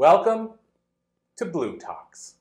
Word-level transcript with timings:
Welcome 0.00 0.52
to 1.36 1.44
bLU 1.44 1.78
Talks. 1.78 2.36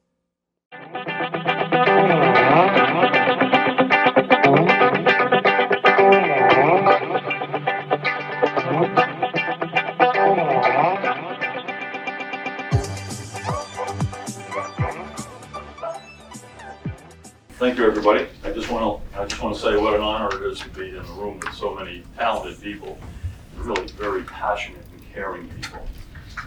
Thank 17.57 17.77
you, 17.77 17.85
everybody. 17.85 18.27
I 18.45 18.51
just 18.53 18.71
want 18.71 19.03
to, 19.11 19.19
I 19.19 19.25
just 19.25 19.43
want 19.43 19.53
to 19.53 19.61
say 19.61 19.75
what 19.75 19.95
an 19.95 20.01
honor 20.01 20.33
it 20.33 20.49
is 20.49 20.59
to 20.59 20.69
be 20.69 20.87
in 20.87 20.95
a 20.95 21.03
room 21.11 21.41
with 21.41 21.53
so 21.53 21.75
many 21.75 22.03
talented 22.17 22.61
people, 22.61 22.97
really 23.57 23.85
very 23.87 24.23
passionate 24.23 24.85
and 24.93 25.13
caring 25.13 25.49
people. 25.49 25.68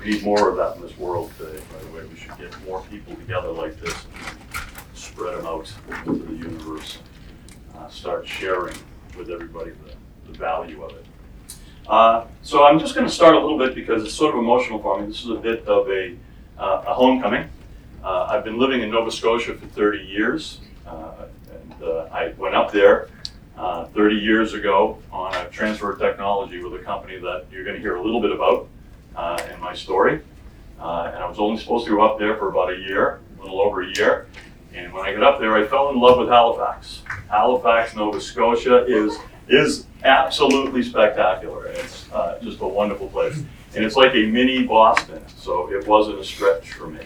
We 0.03 0.11
need 0.11 0.25
more 0.25 0.49
of 0.49 0.57
that 0.57 0.77
in 0.77 0.83
this 0.83 0.99
world 0.99 1.31
today, 1.39 1.63
by 1.73 1.79
the 1.85 1.97
way. 1.97 2.05
We 2.07 2.17
should 2.17 2.37
get 2.37 2.53
more 2.65 2.83
people 2.91 3.15
together 3.15 3.53
like 3.53 3.79
this 3.81 3.95
and 3.95 4.77
spread 4.95 5.39
them 5.39 5.47
out 5.47 5.73
into 6.07 6.25
the 6.25 6.35
universe. 6.35 6.99
Uh, 7.77 7.89
start 7.89 8.27
sharing 8.27 8.77
with 9.17 9.31
everybody 9.31 9.71
the, 9.71 10.33
the 10.33 10.37
value 10.37 10.83
of 10.83 10.91
it. 10.97 11.07
Uh, 11.87 12.27
so 12.43 12.65
I'm 12.65 12.81
just 12.81 12.97
going 12.97 13.07
to 13.07 13.13
start 13.13 13.37
a 13.37 13.39
little 13.39 13.59
bit 13.59 13.77
because 13.77 14.03
it's 14.03 14.15
sort 14.15 14.35
of 14.35 14.41
emotional 14.41 14.81
for 14.81 15.01
me. 15.01 15.07
This 15.07 15.23
is 15.23 15.31
a 15.31 15.37
bit 15.37 15.65
of 15.67 15.89
a, 15.89 16.17
uh, 16.59 16.85
a 16.87 16.95
homecoming. 16.95 17.49
Uh, 18.03 18.27
I've 18.29 18.43
been 18.43 18.59
living 18.59 18.83
in 18.83 18.91
Nova 18.91 19.11
Scotia 19.11 19.55
for 19.55 19.67
30 19.67 19.99
years. 19.99 20.61
Uh, 20.85 21.27
and 21.53 21.83
uh, 21.83 22.09
I 22.11 22.35
went 22.39 22.57
up 22.57 22.73
there 22.73 23.09
uh, 23.57 23.85
30 23.87 24.17
years 24.17 24.55
ago 24.55 24.99
on 25.13 25.33
a 25.35 25.49
transfer 25.51 25.93
of 25.93 26.01
technology 26.01 26.61
with 26.61 26.75
a 26.81 26.85
company 26.85 27.19
that 27.19 27.47
you're 27.53 27.63
going 27.63 27.77
to 27.77 27.81
hear 27.81 27.95
a 27.95 28.03
little 28.03 28.21
bit 28.21 28.33
about 28.33 28.69
uh, 29.17 29.43
in 29.53 29.61
my 29.61 29.75
story. 29.75 30.21
Uh, 30.79 31.13
and 31.15 31.23
I 31.23 31.29
was 31.29 31.39
only 31.39 31.61
supposed 31.61 31.87
to 31.87 31.93
go 31.93 32.03
up 32.03 32.19
there 32.19 32.37
for 32.37 32.49
about 32.49 32.73
a 32.73 32.77
year, 32.77 33.21
a 33.39 33.43
little 33.43 33.61
over 33.61 33.83
a 33.83 33.97
year. 33.97 34.27
And 34.75 34.93
when 34.93 35.05
I 35.05 35.13
got 35.13 35.23
up 35.23 35.39
there, 35.39 35.55
I 35.57 35.67
fell 35.67 35.91
in 35.91 36.01
love 36.01 36.19
with 36.19 36.29
Halifax. 36.29 37.03
Halifax, 37.31 37.95
Nova 37.95 38.21
Scotia 38.21 38.85
is 38.87 39.19
is 39.49 39.87
absolutely 40.05 40.83
spectacular. 40.83 41.67
It's 41.67 42.11
uh, 42.13 42.39
just 42.43 42.61
a 42.61 42.67
wonderful 42.67 43.09
place. 43.09 43.37
And 43.75 43.85
it's 43.85 43.97
like 43.97 44.15
a 44.15 44.27
mini 44.27 44.65
Boston, 44.65 45.23
so 45.37 45.71
it 45.71 45.87
wasn't 45.87 46.19
a 46.19 46.25
stretch 46.25 46.73
for 46.73 46.87
me. 46.87 47.01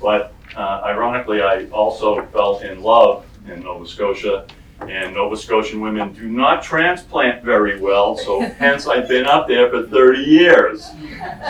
But 0.00 0.32
uh, 0.56 0.82
ironically, 0.84 1.42
I 1.42 1.66
also 1.66 2.24
fell 2.26 2.58
in 2.60 2.82
love 2.82 3.26
in 3.46 3.62
Nova 3.62 3.86
Scotia, 3.86 4.46
and 4.80 5.14
Nova 5.14 5.36
Scotian 5.36 5.80
women 5.80 6.12
do 6.12 6.28
not 6.28 6.62
transplant 6.62 7.42
very 7.42 7.80
well, 7.80 8.16
so 8.16 8.40
hence 8.40 8.86
I've 8.86 9.08
been 9.08 9.26
up 9.26 9.48
there 9.48 9.68
for 9.70 9.86
30 9.86 10.20
years. 10.20 10.90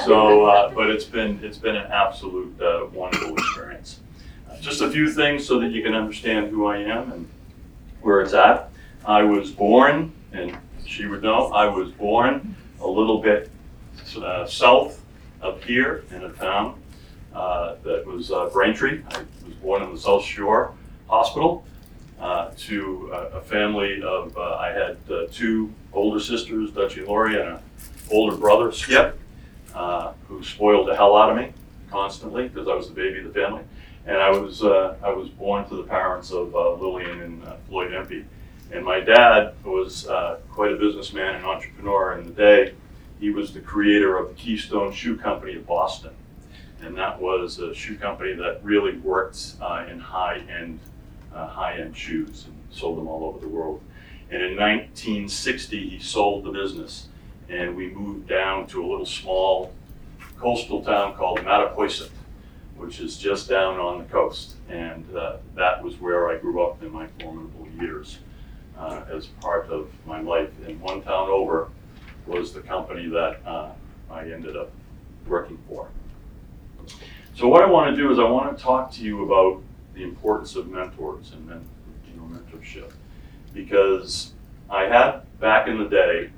So, 0.04 0.46
uh, 0.46 0.74
but 0.74 0.90
it's 0.90 1.04
been 1.04 1.38
it's 1.42 1.58
been 1.58 1.76
an 1.76 1.90
absolute 1.92 2.60
uh, 2.60 2.86
wonderful 2.92 3.34
experience. 3.34 4.00
Uh, 4.50 4.58
just 4.60 4.80
a 4.80 4.90
few 4.90 5.10
things 5.10 5.46
so 5.46 5.60
that 5.60 5.72
you 5.72 5.82
can 5.82 5.94
understand 5.94 6.50
who 6.50 6.66
I 6.66 6.78
am 6.78 7.12
and 7.12 7.28
where 8.00 8.20
it's 8.20 8.32
at. 8.32 8.70
I 9.04 9.22
was 9.22 9.50
born, 9.50 10.12
and 10.32 10.56
she 10.86 11.06
would 11.06 11.22
know, 11.22 11.48
I 11.52 11.66
was 11.66 11.90
born 11.92 12.56
a 12.80 12.86
little 12.86 13.20
bit 13.20 13.50
uh, 14.16 14.46
south 14.46 15.04
of 15.42 15.62
here 15.62 16.04
in 16.10 16.24
a 16.24 16.30
town 16.30 16.80
uh, 17.34 17.76
that 17.84 18.06
was 18.06 18.32
uh, 18.32 18.48
Braintree. 18.52 19.02
I 19.10 19.18
was 19.44 19.54
born 19.62 19.82
in 19.82 19.92
the 19.94 20.00
South 20.00 20.24
Shore 20.24 20.74
Hospital 21.08 21.64
uh, 22.20 22.50
to 22.56 23.10
a, 23.12 23.38
a 23.38 23.40
family 23.40 24.02
of, 24.02 24.36
uh, 24.36 24.56
I 24.56 24.68
had 24.68 24.98
uh, 25.10 25.26
two 25.30 25.72
older 25.92 26.20
sisters, 26.20 26.70
Dutchie 26.70 27.06
Lori, 27.06 27.40
and 27.40 27.50
an 27.50 27.58
older 28.10 28.36
brother, 28.36 28.72
Skip, 28.72 29.18
uh, 29.74 30.12
who 30.26 30.42
spoiled 30.42 30.88
the 30.88 30.96
hell 30.96 31.16
out 31.16 31.30
of 31.30 31.36
me 31.36 31.52
constantly 31.90 32.48
because 32.48 32.68
I 32.68 32.74
was 32.74 32.88
the 32.88 32.94
baby 32.94 33.18
of 33.20 33.32
the 33.32 33.32
family. 33.32 33.62
And 34.06 34.16
I 34.16 34.30
was, 34.30 34.62
I 34.62 35.10
was 35.10 35.28
born 35.28 35.68
to 35.68 35.76
the 35.76 35.82
parents 35.82 36.30
of 36.30 36.54
Lillian 36.54 37.20
and 37.20 37.42
Floyd 37.68 37.92
Empey. 37.92 38.24
And 38.72 38.84
my 38.84 39.00
dad 39.00 39.54
was 39.64 40.06
quite 40.50 40.72
a 40.72 40.76
businessman 40.76 41.34
and 41.34 41.44
entrepreneur 41.44 42.18
in 42.18 42.24
the 42.24 42.32
day. 42.32 42.74
He 43.20 43.30
was 43.30 43.52
the 43.52 43.60
creator 43.60 44.16
of 44.16 44.28
the 44.28 44.34
Keystone 44.34 44.92
Shoe 44.92 45.16
Company 45.16 45.56
of 45.56 45.66
Boston 45.66 46.12
and 46.82 46.96
that 46.96 47.20
was 47.20 47.58
a 47.58 47.74
shoe 47.74 47.96
company 47.96 48.34
that 48.34 48.60
really 48.62 48.98
worked 48.98 49.54
uh, 49.60 49.84
in 49.90 49.98
high-end, 49.98 50.78
uh, 51.38 51.46
high-end 51.46 51.96
shoes 51.96 52.46
and 52.46 52.56
sold 52.70 52.98
them 52.98 53.06
all 53.06 53.24
over 53.24 53.38
the 53.38 53.48
world. 53.48 53.80
And 54.30 54.42
in 54.42 54.56
1960, 54.56 55.88
he 55.88 55.98
sold 56.00 56.44
the 56.44 56.50
business, 56.50 57.08
and 57.48 57.76
we 57.76 57.90
moved 57.90 58.28
down 58.28 58.66
to 58.68 58.84
a 58.84 58.86
little 58.86 59.06
small 59.06 59.72
coastal 60.36 60.82
town 60.82 61.14
called 61.14 61.38
Mattapoisett, 61.40 62.10
which 62.76 63.00
is 63.00 63.16
just 63.16 63.48
down 63.48 63.78
on 63.78 63.98
the 63.98 64.04
coast. 64.04 64.56
And 64.68 65.04
uh, 65.16 65.36
that 65.54 65.82
was 65.82 66.00
where 66.00 66.28
I 66.28 66.36
grew 66.36 66.62
up 66.62 66.82
in 66.82 66.92
my 66.92 67.06
formidable 67.20 67.68
years 67.80 68.18
uh, 68.76 69.02
as 69.10 69.26
part 69.26 69.68
of 69.70 69.90
my 70.06 70.20
life. 70.20 70.50
And 70.66 70.80
one 70.80 71.02
town 71.02 71.28
over 71.28 71.70
was 72.26 72.52
the 72.52 72.60
company 72.60 73.08
that 73.08 73.40
uh, 73.46 73.70
I 74.10 74.30
ended 74.30 74.56
up 74.56 74.70
working 75.26 75.58
for. 75.68 75.88
So 77.34 77.48
what 77.48 77.62
I 77.62 77.66
want 77.66 77.94
to 77.94 77.96
do 77.96 78.10
is 78.10 78.18
I 78.18 78.24
want 78.24 78.56
to 78.56 78.62
talk 78.62 78.90
to 78.92 79.02
you 79.02 79.24
about 79.24 79.62
the 79.98 80.04
importance 80.04 80.54
of 80.54 80.68
mentors 80.68 81.32
and 81.32 81.44
men, 81.44 81.64
you 82.08 82.16
know, 82.16 82.22
mentorship, 82.22 82.92
because 83.52 84.32
I 84.70 84.84
had 84.84 85.22
back 85.40 85.66
in 85.66 85.76
the 85.76 85.88
day 85.88 86.30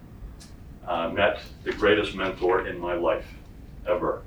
uh, 0.87 1.11
met 1.11 1.43
the 1.63 1.73
greatest 1.73 2.17
mentor 2.17 2.67
in 2.67 2.81
my 2.81 2.95
life 2.95 3.27
ever, 3.87 4.23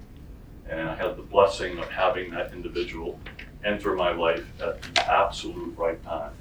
and 0.69 0.87
I 0.87 0.95
had 0.95 1.17
the 1.17 1.23
blessing 1.23 1.79
of 1.79 1.89
having 1.89 2.29
that 2.31 2.53
individual 2.53 3.19
enter 3.65 3.95
my 3.95 4.11
life 4.11 4.45
at 4.61 4.81
the 4.81 5.11
absolute 5.11 5.75
right 5.77 6.01
time. 6.03 6.31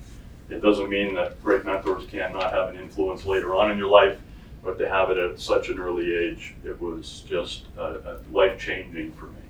It 0.51 0.61
doesn't 0.61 0.91
mean 0.91 1.15
that 1.15 1.43
great 1.43 1.65
mentors 1.65 2.05
cannot 2.11 2.53
have 2.53 2.69
an 2.69 2.77
influence 2.77 3.25
later 3.25 3.55
on 3.55 3.71
in 3.71 3.79
your 3.79 3.89
life, 3.89 4.19
but 4.63 4.79
to 4.79 4.87
have 4.87 5.09
it 5.09 5.17
at 5.17 5.41
such 5.41 5.71
an 5.71 5.79
early 5.79 6.15
age, 6.15 6.55
it 6.63 6.79
was 6.79 7.23
just 7.27 7.65
uh, 7.79 7.81
uh, 7.81 8.19
life 8.31 8.61
changing 8.61 9.13
for 9.13 9.27
me 9.27 9.42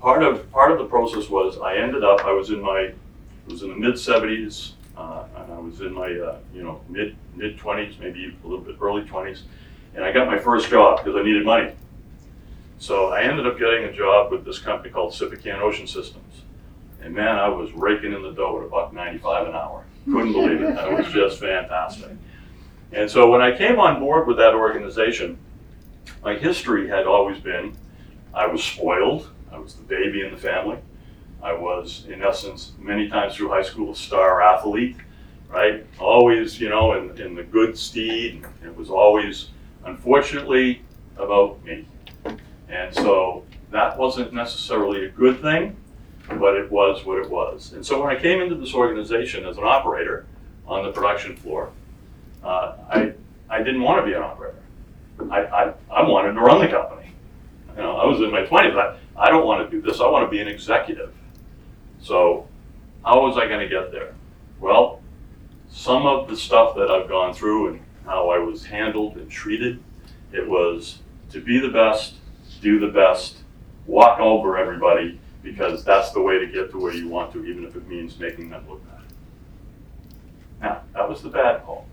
part 0.00 0.22
of 0.22 0.50
part 0.50 0.72
of 0.72 0.78
the 0.78 0.84
process 0.84 1.28
was 1.28 1.58
I 1.58 1.76
ended 1.76 2.02
up 2.02 2.24
I 2.24 2.32
was 2.32 2.50
in 2.50 2.60
my 2.60 2.92
was 3.48 3.62
in 3.62 3.70
the 3.70 3.76
mid 3.76 3.94
70s 3.94 4.72
uh, 4.96 5.24
and 5.36 5.52
I 5.52 5.58
was 5.58 5.80
in 5.80 5.92
my 5.92 6.12
uh, 6.12 6.38
you 6.54 6.62
know 6.62 6.80
mid 6.88 7.16
mid 7.34 7.58
20s 7.58 7.98
maybe 7.98 8.36
a 8.42 8.46
little 8.46 8.64
bit 8.64 8.76
early 8.80 9.02
20s 9.02 9.42
and 9.94 10.04
I 10.04 10.12
got 10.12 10.26
my 10.26 10.38
first 10.38 10.70
job 10.70 10.98
because 10.98 11.16
I 11.16 11.22
needed 11.22 11.44
money. 11.44 11.72
So 12.78 13.08
I 13.08 13.22
ended 13.22 13.46
up 13.46 13.58
getting 13.58 13.84
a 13.84 13.92
job 13.92 14.30
with 14.30 14.44
this 14.44 14.58
company 14.58 14.90
called 14.90 15.12
Sippican 15.12 15.60
Ocean 15.60 15.86
Systems 15.86 16.42
and 17.02 17.14
man 17.14 17.36
I 17.38 17.48
was 17.48 17.72
raking 17.72 18.12
in 18.12 18.22
the 18.22 18.32
dough 18.32 18.60
at 18.60 18.66
about 18.66 18.94
95 18.94 19.48
an 19.48 19.54
hour. 19.54 19.84
Couldn't 20.06 20.32
believe 20.32 20.62
it. 20.62 20.76
It 20.76 20.98
was 20.98 21.12
just 21.12 21.40
fantastic. 21.40 22.12
And 22.92 23.08
so 23.10 23.30
when 23.30 23.42
I 23.42 23.56
came 23.56 23.78
on 23.78 24.00
board 24.00 24.26
with 24.26 24.38
that 24.38 24.54
organization 24.54 25.38
my 26.24 26.34
history 26.34 26.88
had 26.88 27.06
always 27.06 27.38
been 27.38 27.76
I 28.32 28.46
was 28.46 28.62
spoiled 28.62 29.30
I 29.52 29.58
was 29.58 29.74
the 29.74 29.82
baby 29.82 30.24
in 30.24 30.30
the 30.30 30.36
family. 30.36 30.78
I 31.42 31.52
was, 31.52 32.06
in 32.08 32.22
essence, 32.22 32.72
many 32.78 33.08
times 33.08 33.34
through 33.34 33.48
high 33.48 33.62
school, 33.62 33.92
a 33.92 33.96
star 33.96 34.42
athlete, 34.42 34.96
right? 35.48 35.86
Always, 35.98 36.60
you 36.60 36.68
know, 36.68 36.92
in, 36.92 37.20
in 37.20 37.34
the 37.34 37.42
good 37.42 37.76
steed. 37.78 38.44
It 38.64 38.76
was 38.76 38.90
always, 38.90 39.48
unfortunately, 39.84 40.82
about 41.16 41.62
me. 41.64 41.86
And 42.68 42.94
so 42.94 43.44
that 43.70 43.96
wasn't 43.98 44.32
necessarily 44.32 45.06
a 45.06 45.08
good 45.08 45.40
thing, 45.40 45.76
but 46.28 46.54
it 46.56 46.70
was 46.70 47.04
what 47.04 47.18
it 47.18 47.28
was. 47.28 47.72
And 47.72 47.84
so 47.84 48.02
when 48.02 48.14
I 48.14 48.20
came 48.20 48.40
into 48.40 48.54
this 48.54 48.74
organization 48.74 49.46
as 49.46 49.56
an 49.56 49.64
operator 49.64 50.26
on 50.66 50.84
the 50.84 50.92
production 50.92 51.36
floor, 51.36 51.70
uh, 52.44 52.76
I, 52.90 53.12
I 53.48 53.58
didn't 53.58 53.82
want 53.82 54.04
to 54.04 54.06
be 54.06 54.14
an 54.14 54.22
operator. 54.22 54.56
I, 55.30 55.40
I, 55.40 55.72
I 55.90 56.08
wanted 56.08 56.34
to 56.34 56.40
run 56.40 56.60
the 56.60 56.68
company. 56.68 56.99
You 57.76 57.82
know, 57.82 57.96
I 57.96 58.06
was 58.06 58.20
in 58.20 58.30
my 58.30 58.42
20s. 58.42 58.76
I, 58.76 58.96
I 59.16 59.30
don't 59.30 59.46
want 59.46 59.68
to 59.68 59.70
do 59.70 59.82
this. 59.84 60.00
I 60.00 60.08
want 60.08 60.26
to 60.26 60.30
be 60.30 60.40
an 60.40 60.48
executive. 60.48 61.12
So, 62.00 62.48
how 63.04 63.22
was 63.22 63.36
I 63.36 63.46
going 63.46 63.60
to 63.60 63.68
get 63.68 63.92
there? 63.92 64.14
Well, 64.60 65.00
some 65.70 66.06
of 66.06 66.28
the 66.28 66.36
stuff 66.36 66.74
that 66.76 66.90
I've 66.90 67.08
gone 67.08 67.32
through 67.34 67.68
and 67.68 67.80
how 68.04 68.30
I 68.30 68.38
was 68.38 68.64
handled 68.64 69.16
and 69.16 69.30
treated, 69.30 69.82
it 70.32 70.48
was 70.48 70.98
to 71.30 71.40
be 71.40 71.58
the 71.58 71.68
best, 71.68 72.14
do 72.60 72.78
the 72.78 72.88
best, 72.88 73.38
walk 73.86 74.20
over 74.20 74.58
everybody 74.58 75.20
because 75.42 75.84
that's 75.84 76.10
the 76.12 76.20
way 76.20 76.38
to 76.38 76.46
get 76.46 76.70
to 76.70 76.78
where 76.78 76.92
you 76.92 77.08
want 77.08 77.32
to, 77.32 77.44
even 77.44 77.64
if 77.64 77.74
it 77.76 77.86
means 77.88 78.18
making 78.18 78.50
them 78.50 78.68
look 78.68 78.82
bad. 78.86 79.00
Now, 80.60 80.82
that 80.92 81.08
was 81.08 81.22
the 81.22 81.30
bad 81.30 81.64
call. 81.64 81.86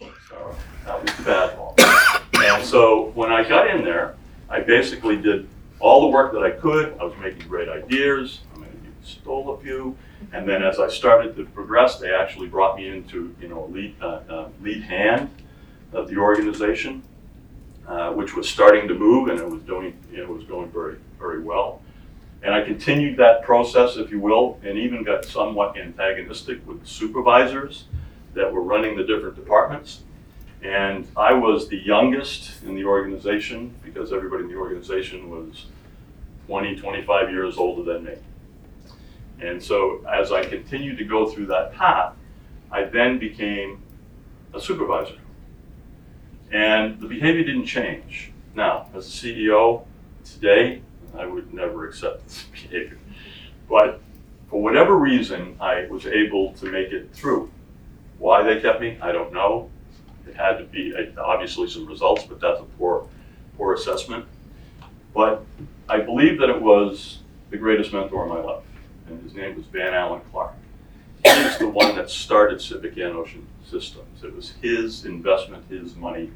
So, 0.00 0.56
that 0.86 1.02
was 1.02 1.14
the 1.16 1.22
bad 1.22 1.56
call. 1.56 1.74
And 2.34 2.64
so 2.64 3.12
when 3.14 3.30
I 3.30 3.46
got 3.46 3.68
in 3.68 3.84
there, 3.84 4.14
I 4.54 4.60
basically 4.60 5.16
did 5.16 5.48
all 5.80 6.02
the 6.02 6.06
work 6.06 6.32
that 6.32 6.44
I 6.44 6.52
could. 6.52 6.96
I 7.00 7.04
was 7.04 7.14
making 7.20 7.48
great 7.48 7.68
ideas. 7.68 8.42
I 8.54 8.58
mean, 8.58 8.94
stole 9.02 9.52
a 9.52 9.60
few. 9.60 9.96
And 10.32 10.48
then 10.48 10.62
as 10.62 10.78
I 10.78 10.88
started 10.88 11.34
to 11.34 11.44
progress, 11.46 11.98
they 11.98 12.14
actually 12.14 12.46
brought 12.46 12.76
me 12.76 12.88
into, 12.88 13.34
you 13.40 13.48
know, 13.48 13.66
lead, 13.72 13.96
uh, 14.00 14.20
uh, 14.28 14.48
lead 14.62 14.84
hand 14.84 15.28
of 15.92 16.06
the 16.06 16.18
organization, 16.18 17.02
uh, 17.88 18.12
which 18.12 18.36
was 18.36 18.48
starting 18.48 18.86
to 18.86 18.94
move 18.94 19.28
and 19.28 19.40
it 19.40 19.50
was 19.50 19.60
doing, 19.62 19.92
you 20.12 20.22
it 20.22 20.28
was 20.28 20.44
going 20.44 20.70
very, 20.70 20.98
very 21.18 21.40
well. 21.40 21.82
And 22.44 22.54
I 22.54 22.62
continued 22.62 23.16
that 23.16 23.42
process, 23.42 23.96
if 23.96 24.12
you 24.12 24.20
will, 24.20 24.60
and 24.62 24.78
even 24.78 25.02
got 25.02 25.24
somewhat 25.24 25.76
antagonistic 25.76 26.64
with 26.64 26.80
the 26.80 26.86
supervisors 26.86 27.86
that 28.34 28.52
were 28.52 28.62
running 28.62 28.96
the 28.96 29.02
different 29.02 29.34
departments. 29.34 30.04
And 30.64 31.06
I 31.14 31.34
was 31.34 31.68
the 31.68 31.76
youngest 31.76 32.62
in 32.62 32.74
the 32.74 32.86
organization 32.86 33.74
because 33.84 34.12
everybody 34.14 34.44
in 34.44 34.48
the 34.48 34.56
organization 34.56 35.28
was 35.28 35.66
20, 36.46 36.76
25 36.76 37.30
years 37.30 37.58
older 37.58 37.82
than 37.82 38.04
me. 38.04 38.14
And 39.40 39.62
so 39.62 40.02
as 40.10 40.32
I 40.32 40.42
continued 40.42 40.96
to 40.98 41.04
go 41.04 41.28
through 41.28 41.46
that 41.46 41.74
path, 41.74 42.14
I 42.70 42.84
then 42.84 43.18
became 43.18 43.82
a 44.54 44.60
supervisor. 44.60 45.18
And 46.50 46.98
the 46.98 47.08
behavior 47.08 47.44
didn't 47.44 47.66
change. 47.66 48.32
Now, 48.54 48.86
as 48.94 49.06
a 49.06 49.10
CEO 49.10 49.84
today, 50.24 50.80
I 51.14 51.26
would 51.26 51.52
never 51.52 51.86
accept 51.86 52.24
this 52.26 52.44
behavior. 52.52 52.98
But 53.68 54.00
for 54.48 54.62
whatever 54.62 54.96
reason, 54.96 55.56
I 55.60 55.86
was 55.86 56.06
able 56.06 56.54
to 56.54 56.66
make 56.66 56.90
it 56.90 57.12
through. 57.12 57.50
Why 58.18 58.42
they 58.42 58.60
kept 58.62 58.80
me, 58.80 58.96
I 59.02 59.12
don't 59.12 59.32
know. 59.32 59.70
It 60.26 60.34
had 60.36 60.58
to 60.58 60.64
be 60.64 60.94
obviously 61.18 61.68
some 61.68 61.86
results, 61.86 62.24
but 62.24 62.40
that's 62.40 62.60
a 62.60 62.64
poor, 62.78 63.06
poor 63.56 63.74
assessment. 63.74 64.26
But 65.12 65.44
I 65.88 66.00
believe 66.00 66.38
that 66.40 66.50
it 66.50 66.60
was 66.60 67.18
the 67.50 67.56
greatest 67.56 67.92
mentor 67.92 68.24
in 68.24 68.30
my 68.30 68.40
life, 68.40 68.64
and 69.08 69.22
his 69.22 69.34
name 69.34 69.56
was 69.56 69.66
Van 69.66 69.94
Allen 69.94 70.22
Clark. 70.30 70.54
He 71.24 71.30
is 71.30 71.58
the 71.58 71.68
one 71.68 71.94
that 71.96 72.10
started 72.10 72.58
Sippican 72.58 73.14
Ocean 73.14 73.46
Systems. 73.64 74.22
It 74.22 74.34
was 74.34 74.52
his 74.60 75.04
investment, 75.04 75.64
his 75.70 75.94
money. 75.96 76.30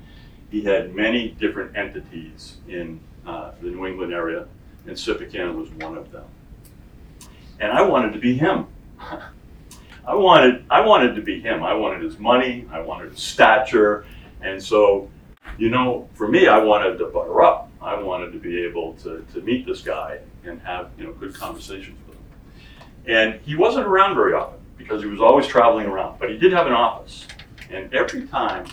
He 0.50 0.62
had 0.62 0.94
many 0.94 1.28
different 1.28 1.76
entities 1.76 2.56
in 2.68 3.00
uh, 3.26 3.52
the 3.60 3.68
New 3.68 3.86
England 3.86 4.12
area, 4.14 4.46
and 4.86 4.96
Sippican 4.96 5.54
was 5.56 5.68
one 5.70 5.98
of 5.98 6.10
them. 6.12 6.24
And 7.60 7.72
I 7.72 7.82
wanted 7.82 8.12
to 8.12 8.18
be 8.18 8.36
him. 8.36 8.66
I 10.08 10.14
wanted, 10.14 10.64
I 10.70 10.80
wanted 10.80 11.14
to 11.16 11.20
be 11.20 11.38
him. 11.38 11.62
I 11.62 11.74
wanted 11.74 12.02
his 12.02 12.18
money. 12.18 12.66
I 12.72 12.80
wanted 12.80 13.12
his 13.12 13.20
stature. 13.20 14.06
And 14.40 14.62
so, 14.62 15.10
you 15.58 15.68
know, 15.68 16.08
for 16.14 16.26
me, 16.26 16.48
I 16.48 16.56
wanted 16.56 16.96
to 16.96 17.06
butter 17.08 17.42
up. 17.42 17.70
I 17.82 18.00
wanted 18.00 18.32
to 18.32 18.38
be 18.38 18.64
able 18.64 18.94
to, 19.02 19.22
to 19.34 19.42
meet 19.42 19.66
this 19.66 19.82
guy 19.82 20.20
and 20.44 20.62
have, 20.62 20.88
you 20.96 21.04
know, 21.04 21.12
good 21.12 21.34
conversations 21.34 21.98
with 22.08 22.16
him. 22.16 22.24
And 23.04 23.40
he 23.42 23.54
wasn't 23.54 23.86
around 23.86 24.14
very 24.14 24.32
often 24.32 24.58
because 24.78 25.02
he 25.02 25.08
was 25.08 25.20
always 25.20 25.46
traveling 25.46 25.84
around, 25.84 26.18
but 26.18 26.30
he 26.30 26.38
did 26.38 26.54
have 26.54 26.66
an 26.66 26.72
office. 26.72 27.26
And 27.68 27.92
every 27.92 28.26
time 28.28 28.64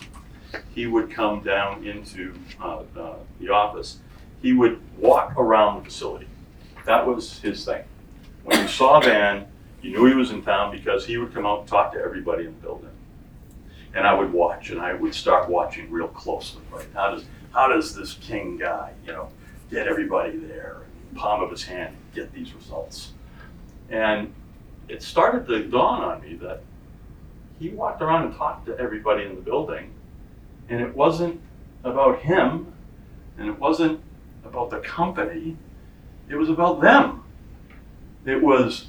he 0.74 0.86
would 0.86 1.10
come 1.10 1.42
down 1.42 1.86
into 1.86 2.32
uh, 2.62 2.82
uh, 2.98 3.16
the 3.40 3.50
office, 3.50 3.98
he 4.40 4.54
would 4.54 4.80
walk 4.96 5.36
around 5.36 5.80
the 5.80 5.90
facility. 5.90 6.28
That 6.86 7.06
was 7.06 7.40
his 7.40 7.62
thing. 7.62 7.84
When 8.44 8.58
you 8.58 8.68
saw 8.68 9.00
Van, 9.00 9.46
you 9.86 9.92
knew 9.92 10.06
he 10.06 10.14
was 10.14 10.32
in 10.32 10.42
town 10.42 10.72
because 10.72 11.06
he 11.06 11.16
would 11.16 11.32
come 11.32 11.46
out 11.46 11.60
and 11.60 11.68
talk 11.68 11.92
to 11.92 12.00
everybody 12.00 12.44
in 12.44 12.52
the 12.56 12.60
building. 12.60 12.90
And 13.94 14.04
I 14.04 14.12
would 14.12 14.32
watch, 14.32 14.70
and 14.70 14.80
I 14.80 14.94
would 14.94 15.14
start 15.14 15.48
watching 15.48 15.90
real 15.90 16.08
closely. 16.08 16.62
Right? 16.72 16.88
How 16.92 17.12
does 17.12 17.24
how 17.52 17.68
does 17.68 17.94
this 17.94 18.14
king 18.14 18.58
guy, 18.58 18.92
you 19.06 19.12
know, 19.12 19.28
get 19.70 19.86
everybody 19.86 20.36
there, 20.36 20.82
palm 21.14 21.40
of 21.40 21.50
his 21.50 21.62
hand, 21.62 21.96
get 22.14 22.32
these 22.32 22.52
results? 22.52 23.12
And 23.88 24.34
it 24.88 25.02
started 25.02 25.46
to 25.46 25.64
dawn 25.68 26.02
on 26.02 26.20
me 26.20 26.34
that 26.34 26.62
he 27.60 27.68
walked 27.68 28.02
around 28.02 28.26
and 28.26 28.34
talked 28.34 28.66
to 28.66 28.76
everybody 28.76 29.24
in 29.24 29.36
the 29.36 29.40
building, 29.40 29.92
and 30.68 30.80
it 30.80 30.94
wasn't 30.96 31.40
about 31.84 32.18
him, 32.18 32.72
and 33.38 33.48
it 33.48 33.58
wasn't 33.58 34.00
about 34.44 34.70
the 34.70 34.80
company. 34.80 35.56
It 36.28 36.34
was 36.34 36.50
about 36.50 36.80
them. 36.80 37.22
It 38.26 38.42
was 38.42 38.88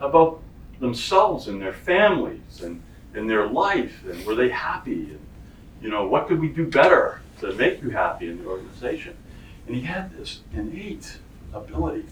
about 0.00 0.42
themselves 0.80 1.48
and 1.48 1.60
their 1.60 1.72
families 1.72 2.62
and, 2.62 2.82
and 3.14 3.28
their 3.28 3.46
life 3.46 4.04
and 4.04 4.24
were 4.26 4.34
they 4.34 4.48
happy? 4.48 5.10
And 5.10 5.20
you 5.82 5.88
know 5.88 6.06
what 6.06 6.28
could 6.28 6.40
we 6.40 6.48
do 6.48 6.66
better 6.66 7.20
to 7.40 7.52
make 7.52 7.82
you 7.82 7.90
happy 7.90 8.28
in 8.28 8.42
the 8.42 8.48
organization? 8.48 9.16
And 9.66 9.74
he 9.74 9.82
had 9.82 10.16
this 10.16 10.40
innate 10.52 11.18
ability. 11.52 12.04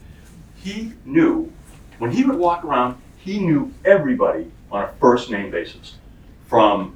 He 0.56 0.92
knew 1.04 1.52
when 1.98 2.10
he 2.10 2.24
would 2.24 2.36
walk 2.36 2.64
around 2.64 3.00
he 3.24 3.38
knew 3.38 3.72
everybody 3.86 4.50
on 4.70 4.84
a 4.84 4.92
first 5.00 5.30
name 5.30 5.50
basis. 5.50 5.94
From 6.46 6.94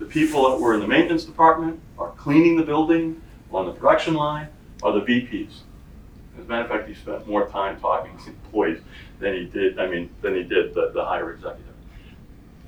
the 0.00 0.04
people 0.04 0.50
that 0.50 0.60
were 0.60 0.74
in 0.74 0.80
the 0.80 0.88
maintenance 0.88 1.24
department 1.24 1.78
or 1.96 2.10
cleaning 2.16 2.56
the 2.56 2.64
building 2.64 3.22
on 3.52 3.66
the 3.66 3.72
production 3.72 4.14
line 4.14 4.48
or 4.82 4.92
the 4.92 5.02
VPs. 5.02 5.60
As 6.40 6.46
a 6.46 6.48
matter 6.48 6.62
of 6.62 6.70
fact, 6.70 6.88
he 6.88 6.94
spent 6.94 7.28
more 7.28 7.46
time 7.48 7.78
talking 7.78 8.16
to 8.24 8.30
employees 8.30 8.80
than 9.18 9.34
he 9.34 9.44
did, 9.44 9.78
I 9.78 9.86
mean, 9.86 10.08
than 10.22 10.34
he 10.34 10.42
did 10.42 10.72
the, 10.72 10.90
the 10.94 11.04
higher 11.04 11.32
executive. 11.32 11.74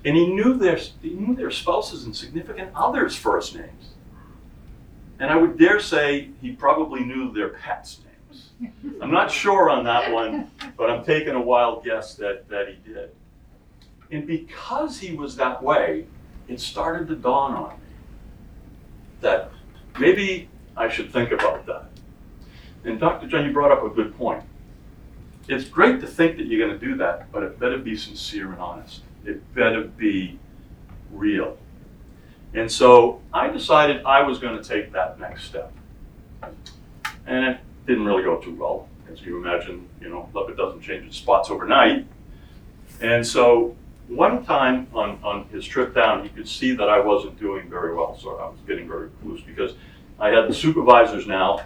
And 0.04 0.14
he 0.14 0.26
knew 0.26 0.54
their, 0.54 0.76
he 0.76 1.10
knew 1.10 1.34
their 1.34 1.50
spouses 1.50 2.04
and 2.04 2.14
significant 2.14 2.70
others' 2.74 3.16
first 3.16 3.54
names. 3.54 3.94
And 5.18 5.30
I 5.30 5.36
would 5.36 5.58
dare 5.58 5.80
say 5.80 6.28
he 6.42 6.52
probably 6.52 7.00
knew 7.00 7.32
their 7.32 7.48
pets' 7.48 8.00
names. 8.04 8.50
I'm 9.00 9.10
not 9.10 9.30
sure 9.30 9.70
on 9.70 9.84
that 9.84 10.12
one, 10.12 10.50
but 10.76 10.90
I'm 10.90 11.04
taking 11.04 11.34
a 11.34 11.40
wild 11.40 11.82
guess 11.82 12.14
that, 12.16 12.48
that 12.50 12.68
he 12.68 12.92
did. 12.92 13.10
And 14.10 14.26
because 14.26 14.98
he 14.98 15.14
was 15.14 15.36
that 15.36 15.62
way, 15.62 16.06
it 16.46 16.60
started 16.60 17.08
to 17.08 17.16
dawn 17.16 17.54
on 17.54 17.70
me 17.70 17.86
that 19.22 19.50
maybe 19.98 20.50
I 20.76 20.88
should 20.88 21.10
think 21.10 21.30
about 21.30 21.64
that. 21.66 21.91
And 22.84 22.98
Dr. 22.98 23.28
John, 23.28 23.44
you 23.44 23.52
brought 23.52 23.72
up 23.72 23.84
a 23.84 23.88
good 23.88 24.16
point 24.16 24.42
it's 25.48 25.64
great 25.64 26.00
to 26.00 26.06
think 26.06 26.36
that 26.36 26.46
you're 26.46 26.66
going 26.66 26.78
to 26.78 26.86
do 26.86 26.96
that, 26.96 27.30
but 27.32 27.42
it 27.42 27.58
better 27.58 27.78
be 27.78 27.96
sincere 27.96 28.52
and 28.52 28.60
honest. 28.60 29.02
It 29.24 29.54
better 29.54 29.82
be 29.82 30.38
real. 31.10 31.56
And 32.54 32.70
so 32.70 33.20
I 33.32 33.48
decided 33.48 34.04
I 34.04 34.22
was 34.22 34.38
going 34.38 34.60
to 34.60 34.66
take 34.66 34.92
that 34.92 35.18
next 35.18 35.44
step. 35.44 35.72
And 37.26 37.44
it 37.44 37.60
didn't 37.86 38.04
really 38.04 38.22
go 38.22 38.36
too 38.38 38.54
well. 38.54 38.88
As 39.10 39.20
you 39.22 39.38
imagine, 39.38 39.88
you 40.00 40.08
know, 40.08 40.28
leopard 40.32 40.56
doesn't 40.56 40.80
change 40.80 41.06
its 41.06 41.16
spots 41.16 41.50
overnight. 41.50 42.06
And 43.00 43.26
so 43.26 43.76
one 44.08 44.44
time 44.44 44.86
on, 44.94 45.18
on 45.22 45.48
his 45.48 45.66
trip 45.66 45.94
down, 45.94 46.22
he 46.22 46.28
could 46.28 46.48
see 46.48 46.74
that 46.74 46.88
I 46.88 47.00
wasn't 47.00 47.38
doing 47.38 47.68
very 47.68 47.94
well. 47.94 48.16
So 48.18 48.36
I 48.36 48.48
was 48.48 48.58
getting 48.66 48.86
very 48.86 49.08
loose 49.24 49.40
because 49.40 49.74
I 50.18 50.28
had 50.28 50.48
the 50.48 50.54
supervisors 50.54 51.26
now 51.26 51.60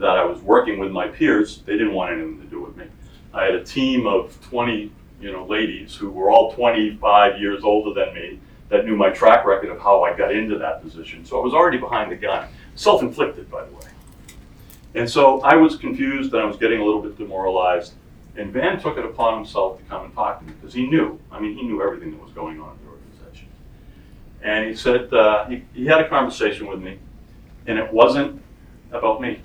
that 0.00 0.18
I 0.18 0.24
was 0.24 0.40
working 0.40 0.78
with 0.78 0.90
my 0.90 1.08
peers. 1.08 1.62
They 1.66 1.72
didn't 1.72 1.94
want 1.94 2.12
anything 2.12 2.40
to 2.40 2.46
do 2.46 2.60
with 2.60 2.76
me. 2.76 2.86
I 3.32 3.44
had 3.44 3.54
a 3.54 3.64
team 3.64 4.06
of 4.06 4.38
20, 4.48 4.90
you 5.20 5.32
know, 5.32 5.46
ladies 5.46 5.94
who 5.94 6.10
were 6.10 6.30
all 6.30 6.52
25 6.52 7.40
years 7.40 7.62
older 7.62 7.94
than 7.94 8.14
me 8.14 8.40
that 8.70 8.84
knew 8.84 8.96
my 8.96 9.10
track 9.10 9.44
record 9.44 9.70
of 9.70 9.80
how 9.80 10.02
I 10.02 10.16
got 10.16 10.34
into 10.34 10.56
that 10.58 10.82
position. 10.82 11.24
So 11.24 11.40
I 11.40 11.44
was 11.44 11.52
already 11.52 11.78
behind 11.78 12.10
the 12.10 12.16
gun, 12.16 12.48
self-inflicted, 12.76 13.50
by 13.50 13.64
the 13.64 13.72
way. 13.72 13.80
And 14.94 15.08
so 15.08 15.40
I 15.42 15.56
was 15.56 15.76
confused 15.76 16.32
and 16.32 16.42
I 16.42 16.46
was 16.46 16.56
getting 16.56 16.80
a 16.80 16.84
little 16.84 17.02
bit 17.02 17.16
demoralized. 17.18 17.94
And 18.36 18.52
Van 18.52 18.80
took 18.80 18.96
it 18.96 19.04
upon 19.04 19.36
himself 19.36 19.78
to 19.78 19.84
come 19.84 20.04
and 20.04 20.14
talk 20.14 20.40
to 20.40 20.46
me 20.46 20.52
because 20.52 20.72
he 20.72 20.86
knew. 20.86 21.18
I 21.30 21.40
mean, 21.40 21.56
he 21.56 21.62
knew 21.62 21.82
everything 21.82 22.12
that 22.12 22.22
was 22.22 22.32
going 22.32 22.60
on 22.60 22.76
in 22.78 22.84
the 22.84 22.90
organization. 22.90 23.48
And 24.42 24.68
he 24.68 24.74
said 24.74 25.12
uh, 25.12 25.46
he, 25.46 25.64
he 25.74 25.86
had 25.86 26.00
a 26.00 26.08
conversation 26.08 26.66
with 26.66 26.80
me, 26.80 26.98
and 27.66 27.78
it 27.78 27.92
wasn't 27.92 28.40
about 28.92 29.20
me. 29.20 29.40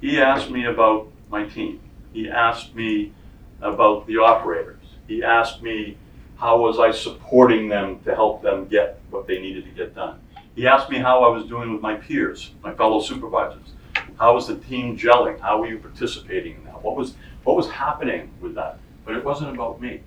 He 0.00 0.20
asked 0.20 0.50
me 0.50 0.66
about 0.66 1.08
my 1.30 1.44
team. 1.44 1.80
He 2.12 2.28
asked 2.28 2.74
me 2.74 3.12
about 3.60 4.06
the 4.06 4.18
operators. 4.18 4.82
He 5.06 5.22
asked 5.22 5.62
me 5.62 5.96
how 6.36 6.60
was 6.60 6.78
I 6.78 6.92
supporting 6.92 7.68
them 7.68 7.98
to 8.04 8.14
help 8.14 8.42
them 8.42 8.66
get 8.66 9.00
what 9.10 9.26
they 9.26 9.40
needed 9.40 9.64
to 9.64 9.70
get 9.70 9.94
done. 9.94 10.20
He 10.54 10.66
asked 10.66 10.90
me 10.90 10.98
how 10.98 11.24
I 11.24 11.28
was 11.28 11.46
doing 11.46 11.72
with 11.72 11.82
my 11.82 11.94
peers, 11.94 12.52
my 12.62 12.74
fellow 12.74 13.00
supervisors. 13.00 13.74
How 14.18 14.34
was 14.34 14.48
the 14.48 14.56
team 14.56 14.96
gelling? 14.96 15.38
How 15.40 15.60
were 15.60 15.68
you 15.68 15.78
participating 15.78 16.56
in 16.56 16.64
that? 16.64 16.82
What 16.82 16.96
was 16.96 17.14
what 17.44 17.56
was 17.56 17.68
happening 17.70 18.30
with 18.40 18.54
that? 18.56 18.78
But 19.04 19.16
it 19.16 19.24
wasn't 19.24 19.54
about 19.54 19.80
me. 19.80 20.02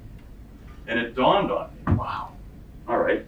And 0.88 1.00
it 1.00 1.16
dawned 1.16 1.52
on 1.52 1.70
me, 1.74 1.94
wow, 1.94 2.34
all 2.88 2.98
right. 2.98 3.26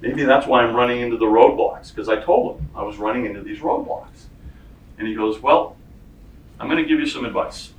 Maybe 0.00 0.22
that's 0.22 0.46
why 0.46 0.62
I'm 0.62 0.74
running 0.74 1.00
into 1.00 1.16
the 1.16 1.26
roadblocks, 1.26 1.90
because 1.90 2.08
I 2.08 2.22
told 2.22 2.60
him 2.60 2.68
I 2.74 2.82
was 2.82 2.98
running 2.98 3.26
into 3.26 3.42
these 3.42 3.58
roadblocks. 3.58 4.27
And 4.98 5.06
he 5.06 5.14
goes, 5.14 5.40
Well, 5.40 5.76
I'm 6.58 6.68
going 6.68 6.82
to 6.82 6.88
give 6.88 6.98
you 6.98 7.06
some 7.06 7.24
advice. 7.24 7.72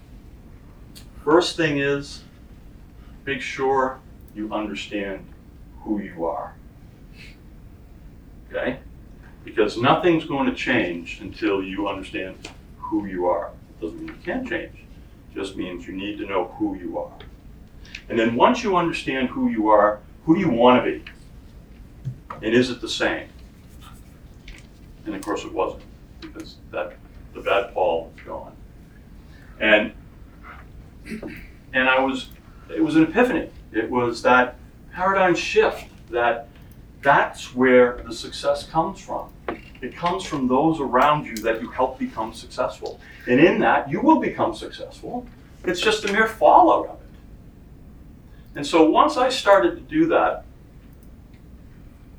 First 1.23 1.57
thing 1.57 1.77
is, 1.77 2.23
make 3.25 3.41
sure 3.41 3.99
you 4.33 4.53
understand 4.53 5.25
who 5.81 5.99
you 5.99 6.25
are. 6.25 6.53
Okay? 8.49 8.79
Because 9.43 9.77
nothing's 9.77 10.25
going 10.25 10.49
to 10.49 10.55
change 10.55 11.19
until 11.21 11.61
you 11.61 11.87
understand 11.87 12.49
who 12.77 13.05
you 13.05 13.27
are. 13.27 13.51
It 13.69 13.81
doesn't 13.81 13.99
mean 13.99 14.07
you 14.07 14.23
can't 14.23 14.47
change. 14.47 14.73
It 14.73 15.35
just 15.35 15.55
means 15.55 15.87
you 15.87 15.93
need 15.93 16.17
to 16.19 16.25
know 16.25 16.45
who 16.57 16.75
you 16.75 16.97
are. 16.97 17.11
And 18.09 18.17
then 18.17 18.35
once 18.35 18.63
you 18.63 18.75
understand 18.75 19.29
who 19.29 19.49
you 19.49 19.69
are, 19.69 19.99
who 20.25 20.35
do 20.35 20.41
you 20.41 20.49
want 20.49 20.83
to 20.83 20.91
be? 20.91 21.03
And 22.41 22.53
is 22.53 22.69
it 22.69 22.81
the 22.81 22.89
same? 22.89 23.27
And 25.05 25.15
of 25.15 25.21
course 25.21 25.43
it 25.43 25.53
wasn't, 25.53 25.83
because 26.21 26.57
that 26.71 26.97
the 27.39 27.49
bad 27.49 27.73
Paul 27.73 28.11
was 28.15 28.25
gone. 28.25 28.55
And 29.59 29.93
and 31.73 31.89
I 31.89 32.03
was 32.03 32.29
it 32.69 32.83
was 32.83 32.95
an 32.95 33.03
epiphany. 33.03 33.49
It 33.71 33.89
was 33.89 34.21
that 34.23 34.55
paradigm 34.93 35.35
shift 35.35 35.85
that 36.11 36.47
that's 37.01 37.55
where 37.55 38.03
the 38.05 38.13
success 38.13 38.67
comes 38.67 38.99
from. 38.99 39.29
It 39.81 39.95
comes 39.95 40.25
from 40.25 40.47
those 40.47 40.81
around 40.81 41.25
you 41.25 41.35
that 41.37 41.61
you 41.61 41.69
help 41.69 41.97
become 41.97 42.33
successful. 42.33 42.99
And 43.27 43.39
in 43.39 43.59
that, 43.59 43.89
you 43.89 44.01
will 44.01 44.19
become 44.19 44.53
successful. 44.53 45.25
It's 45.63 45.79
just 45.79 46.03
a 46.03 46.11
mere 46.11 46.27
fallout 46.27 46.89
of 46.89 46.95
it. 46.95 47.07
And 48.55 48.67
so 48.67 48.89
once 48.89 49.15
I 49.15 49.29
started 49.29 49.75
to 49.75 49.81
do 49.81 50.07
that, 50.07 50.43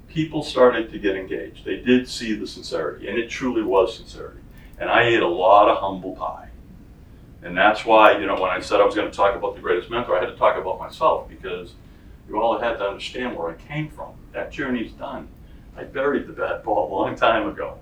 people 0.09 0.43
started 0.43 0.91
to 0.93 0.99
get 0.99 1.17
engaged. 1.17 1.67
They 1.67 1.77
did 1.77 2.09
see 2.09 2.33
the 2.33 2.47
sincerity, 2.47 3.09
and 3.09 3.19
it 3.19 3.29
truly 3.29 3.63
was 3.63 3.97
sincerity. 3.97 4.40
And 4.81 4.91
I 4.91 5.05
ate 5.05 5.21
a 5.21 5.29
lot 5.29 5.69
of 5.69 5.79
humble 5.79 6.17
pie. 6.17 6.49
And 7.43 7.57
that's 7.57 7.85
why, 7.85 8.19
you 8.19 8.27
know, 8.27 8.35
when 8.35 8.51
I 8.51 8.61
said 8.61 8.81
I 8.81 8.85
was 8.85 8.95
going 8.95 9.11
to 9.11 9.17
talk 9.17 9.37
about 9.37 9.55
the 9.55 9.61
greatest 9.61 9.91
mentor, 9.91 10.17
I 10.17 10.21
had 10.21 10.31
to 10.31 10.37
talk 10.37 10.57
about 10.57 10.79
myself 10.79 11.29
because 11.29 11.75
you 12.29 12.41
all 12.41 12.59
had 12.59 12.79
to 12.79 12.89
understand 12.89 13.37
where 13.37 13.51
I 13.51 13.55
came 13.55 13.89
from. 13.91 14.15
That 14.33 14.51
journey's 14.51 14.93
done. 14.93 15.29
I 15.77 15.85
buried 15.85 16.27
the 16.27 16.33
bad 16.33 16.65
Paul 16.65 16.89
a 16.89 16.91
long 16.93 17.15
time 17.15 17.49
ago, 17.49 17.79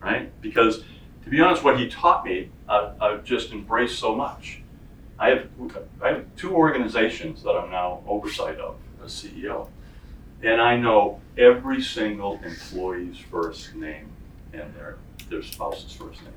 right? 0.00 0.30
Because 0.42 0.82
to 1.24 1.30
be 1.30 1.40
honest, 1.40 1.62
what 1.62 1.78
he 1.78 1.88
taught 1.88 2.24
me, 2.24 2.50
I've, 2.68 3.24
just 3.24 3.52
embraced 3.52 3.98
so 3.98 4.14
much. 4.14 4.60
I 5.18 5.28
have, 5.30 5.48
I 6.02 6.08
have 6.08 6.24
two 6.36 6.54
organizations 6.54 7.42
that 7.44 7.52
I'm 7.52 7.70
now 7.70 8.02
oversight 8.06 8.58
of 8.58 8.76
as 9.04 9.12
CEO. 9.12 9.68
And 10.42 10.60
I 10.60 10.76
know 10.76 11.20
every 11.38 11.80
single 11.80 12.40
employee's 12.44 13.18
first 13.18 13.74
name 13.74 14.08
and 14.52 14.74
their, 14.74 14.96
their 15.32 15.42
spouse's 15.42 15.92
first 15.92 16.22
name. 16.22 16.32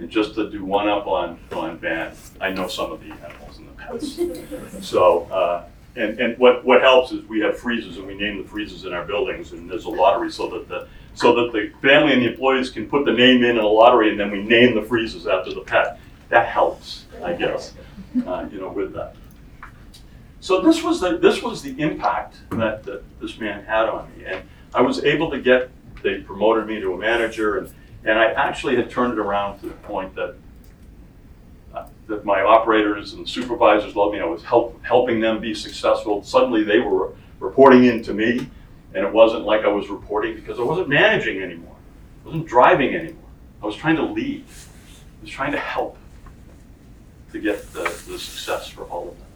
And 0.00 0.10
just 0.10 0.34
to 0.34 0.50
do 0.50 0.64
one 0.64 0.88
up 0.88 1.06
on, 1.06 1.38
on 1.52 1.78
Van, 1.78 2.16
I 2.40 2.50
know 2.50 2.66
some 2.66 2.90
of 2.90 3.00
the 3.00 3.12
animals 3.12 3.58
and 3.58 3.68
the 3.68 3.72
pets. 3.72 4.18
So, 4.84 5.24
uh, 5.24 5.66
and, 5.94 6.18
and 6.18 6.38
what, 6.38 6.64
what 6.64 6.80
helps 6.80 7.12
is 7.12 7.24
we 7.26 7.38
have 7.40 7.56
freezers 7.56 7.98
and 7.98 8.06
we 8.06 8.16
name 8.16 8.42
the 8.42 8.48
freezers 8.48 8.84
in 8.84 8.92
our 8.92 9.04
buildings 9.04 9.52
and 9.52 9.70
there's 9.70 9.84
a 9.84 9.90
lottery 9.90 10.32
so 10.32 10.48
that 10.50 10.68
the, 10.68 10.88
so 11.14 11.32
that 11.34 11.52
the 11.52 11.72
family 11.80 12.12
and 12.12 12.22
the 12.22 12.30
employees 12.30 12.70
can 12.70 12.88
put 12.88 13.04
the 13.04 13.12
name 13.12 13.44
in 13.44 13.50
in 13.50 13.58
a 13.58 13.66
lottery 13.66 14.10
and 14.10 14.18
then 14.18 14.32
we 14.32 14.42
name 14.42 14.74
the 14.74 14.82
freezers 14.82 15.28
after 15.28 15.54
the 15.54 15.60
pet. 15.60 16.00
That 16.30 16.48
helps, 16.48 17.04
I 17.22 17.34
guess, 17.34 17.74
uh, 18.26 18.48
you 18.50 18.58
know, 18.58 18.70
with 18.70 18.92
that. 18.94 19.14
So 20.40 20.60
this 20.60 20.82
was 20.82 21.00
the, 21.00 21.18
this 21.18 21.42
was 21.42 21.62
the 21.62 21.80
impact 21.80 22.36
that, 22.50 22.82
that 22.82 23.04
this 23.20 23.38
man 23.38 23.64
had 23.64 23.88
on 23.88 24.10
me. 24.16 24.24
And 24.24 24.42
I 24.74 24.82
was 24.82 25.04
able 25.04 25.30
to 25.30 25.40
get, 25.40 25.70
they 26.02 26.18
promoted 26.20 26.66
me 26.66 26.80
to 26.80 26.94
a 26.94 26.98
manager 26.98 27.58
and, 27.58 27.72
and 28.04 28.18
I 28.18 28.26
actually 28.32 28.76
had 28.76 28.90
turned 28.90 29.14
it 29.14 29.18
around 29.18 29.60
to 29.60 29.66
the 29.66 29.74
point 29.74 30.14
that 30.14 30.36
uh, 31.74 31.86
that 32.06 32.24
my 32.24 32.42
operators 32.42 33.14
and 33.14 33.28
supervisors 33.28 33.96
loved 33.96 34.14
me. 34.14 34.20
I 34.20 34.26
was 34.26 34.44
help, 34.44 34.82
helping 34.84 35.20
them 35.20 35.40
be 35.40 35.54
successful. 35.54 36.22
Suddenly 36.22 36.62
they 36.62 36.78
were 36.78 37.12
reporting 37.40 37.84
in 37.84 38.02
to 38.04 38.14
me, 38.14 38.46
and 38.94 39.04
it 39.04 39.12
wasn't 39.12 39.44
like 39.44 39.64
I 39.64 39.68
was 39.68 39.88
reporting 39.88 40.34
because 40.34 40.58
I 40.60 40.62
wasn't 40.62 40.88
managing 40.88 41.42
anymore. 41.42 41.76
I 42.22 42.26
wasn't 42.26 42.46
driving 42.46 42.94
anymore. 42.94 43.22
I 43.62 43.66
was 43.66 43.76
trying 43.76 43.96
to 43.96 44.04
lead. 44.04 44.44
I 44.46 45.22
was 45.22 45.30
trying 45.30 45.52
to 45.52 45.58
help 45.58 45.96
to 47.32 47.40
get 47.40 47.72
the, 47.72 47.82
the 47.82 48.18
success 48.18 48.68
for 48.68 48.84
all 48.84 49.08
of 49.08 49.18
them. 49.18 49.26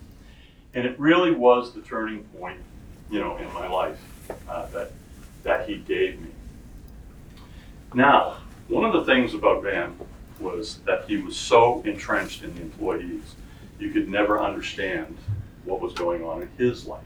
And 0.74 0.86
it 0.86 0.98
really 1.00 1.32
was 1.32 1.72
the 1.72 1.80
turning 1.80 2.22
point, 2.24 2.60
you 3.10 3.18
know, 3.18 3.36
in 3.38 3.52
my 3.52 3.66
life 3.66 3.98
uh, 4.48 4.66
that 4.66 4.92
that 5.42 5.68
he 5.68 5.78
gave 5.78 6.20
me. 6.20 6.28
Now, 7.94 8.36
one 8.68 8.84
of 8.84 8.92
the 8.92 9.04
things 9.04 9.34
about 9.34 9.62
Van 9.62 9.98
was 10.38 10.78
that 10.86 11.06
he 11.08 11.16
was 11.16 11.36
so 11.36 11.82
entrenched 11.82 12.42
in 12.42 12.54
the 12.54 12.60
employees, 12.60 13.34
you 13.78 13.90
could 13.90 14.08
never 14.08 14.40
understand 14.40 15.16
what 15.64 15.80
was 15.80 15.92
going 15.94 16.22
on 16.22 16.42
in 16.42 16.48
his 16.56 16.86
life. 16.86 17.04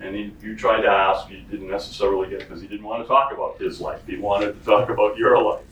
And 0.00 0.16
he, 0.16 0.32
you 0.42 0.56
tried 0.56 0.82
to 0.82 0.88
ask, 0.88 1.30
you 1.30 1.42
didn't 1.50 1.70
necessarily 1.70 2.28
get 2.28 2.40
because 2.40 2.60
he 2.60 2.66
didn't 2.66 2.86
want 2.86 3.02
to 3.02 3.08
talk 3.08 3.32
about 3.32 3.58
his 3.58 3.80
life. 3.80 4.00
He 4.06 4.16
wanted 4.16 4.58
to 4.58 4.66
talk 4.66 4.88
about 4.88 5.16
your 5.16 5.40
life. 5.40 5.64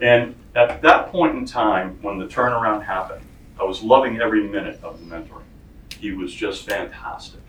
And 0.00 0.34
at 0.54 0.82
that 0.82 1.08
point 1.08 1.36
in 1.36 1.46
time, 1.46 1.98
when 2.02 2.18
the 2.18 2.26
turnaround 2.26 2.84
happened, 2.84 3.24
I 3.58 3.64
was 3.64 3.82
loving 3.82 4.20
every 4.20 4.42
minute 4.42 4.80
of 4.82 4.98
the 4.98 5.14
mentoring. 5.14 5.42
He 5.98 6.12
was 6.12 6.34
just 6.34 6.68
fantastic. 6.68 7.40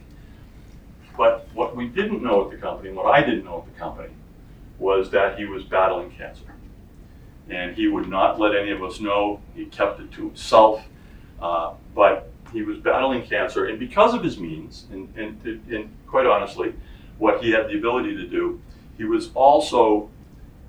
But 1.18 1.48
what 1.54 1.76
we 1.76 1.88
didn't 1.88 2.24
know 2.24 2.46
at 2.46 2.52
the 2.52 2.58
company, 2.58 2.92
what 2.92 3.08
I 3.08 3.22
didn't 3.22 3.46
know 3.46 3.60
at 3.60 3.74
the 3.74 3.80
company, 3.80 4.10
was 4.80 5.10
that 5.12 5.38
he 5.38 5.46
was 5.46 5.64
battling 5.64 6.12
cancer 6.12 6.54
and 7.50 7.76
he 7.76 7.88
would 7.88 8.08
not 8.08 8.40
let 8.40 8.56
any 8.56 8.72
of 8.72 8.84
us 8.84 9.00
know. 9.00 9.42
He 9.56 9.66
kept 9.66 10.00
it 10.00 10.12
to 10.14 10.28
himself. 10.28 10.84
Uh, 11.42 11.74
but 11.94 12.32
he 12.54 12.62
was 12.62 12.78
battling 12.78 13.24
cancer, 13.24 13.66
and 13.66 13.80
because 13.80 14.14
of 14.14 14.24
his 14.24 14.40
means, 14.40 14.86
and, 14.92 15.14
and, 15.18 15.44
and 15.70 15.90
quite 16.08 16.26
honestly, 16.26 16.74
what 17.18 17.44
he 17.44 17.52
had 17.52 17.68
the 17.68 17.78
ability 17.78 18.16
to 18.16 18.28
do, 18.28 18.62
he 18.98 19.04
was 19.04 19.32
also 19.34 20.10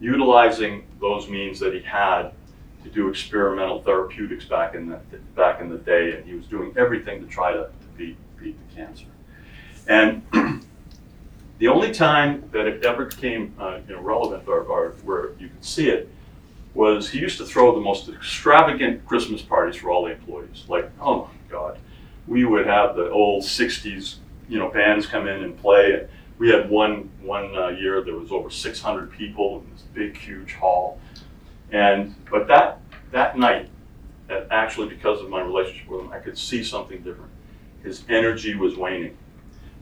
utilizing 0.00 0.84
those 1.00 1.28
means 1.28 1.60
that 1.60 1.74
he 1.74 1.80
had 1.80 2.32
to 2.82 2.90
do 2.90 3.08
experimental 3.08 3.82
therapeutics 3.82 4.44
back 4.46 4.74
in 4.74 4.88
the 4.88 4.98
back 5.36 5.60
in 5.60 5.68
the 5.68 5.78
day, 5.78 6.16
and 6.16 6.24
he 6.24 6.34
was 6.34 6.46
doing 6.46 6.74
everything 6.76 7.20
to 7.20 7.26
try 7.26 7.52
to, 7.52 7.62
to 7.62 7.86
beat 7.96 8.16
beat 8.36 8.56
the 8.68 8.74
cancer. 8.74 9.06
And 9.86 10.22
the 11.58 11.68
only 11.68 11.92
time 11.92 12.48
that 12.52 12.66
it 12.66 12.84
ever 12.84 13.06
became 13.06 13.54
uh, 13.58 13.78
you 13.88 13.94
know, 13.94 14.02
relevant 14.02 14.48
or, 14.48 14.62
or 14.62 14.90
where 15.04 15.32
you 15.38 15.48
could 15.48 15.64
see 15.64 15.88
it 15.88 16.08
was 16.74 17.10
he 17.10 17.20
used 17.20 17.38
to 17.38 17.46
throw 17.46 17.74
the 17.74 17.80
most 17.80 18.08
extravagant 18.08 19.06
Christmas 19.06 19.40
parties 19.40 19.76
for 19.76 19.90
all 19.90 20.04
the 20.04 20.12
employees. 20.12 20.64
Like, 20.68 20.90
oh 21.00 21.24
my 21.24 21.30
God, 21.48 21.78
we 22.26 22.44
would 22.44 22.66
have 22.66 22.96
the 22.96 23.10
old 23.10 23.44
'60s, 23.44 24.16
you 24.48 24.58
know, 24.58 24.68
bands 24.70 25.06
come 25.06 25.28
in 25.28 25.42
and 25.42 25.56
play. 25.56 25.92
And 25.92 26.08
We 26.38 26.50
had 26.50 26.68
one 26.68 27.10
one 27.22 27.56
uh, 27.56 27.68
year 27.68 28.02
there 28.02 28.16
was 28.16 28.32
over 28.32 28.50
600 28.50 29.12
people 29.12 29.60
in 29.60 29.72
this 29.72 29.82
big, 29.94 30.16
huge 30.16 30.54
hall, 30.54 31.00
and 31.70 32.14
but 32.28 32.48
that 32.48 32.80
that 33.12 33.38
night, 33.38 33.68
actually 34.50 34.88
because 34.88 35.20
of 35.20 35.30
my 35.30 35.40
relationship 35.40 35.88
with 35.88 36.00
him, 36.00 36.12
I 36.12 36.18
could 36.18 36.36
see 36.36 36.64
something 36.64 36.98
different. 36.98 37.30
His 37.84 38.02
energy 38.08 38.56
was 38.56 38.76
waning. 38.76 39.16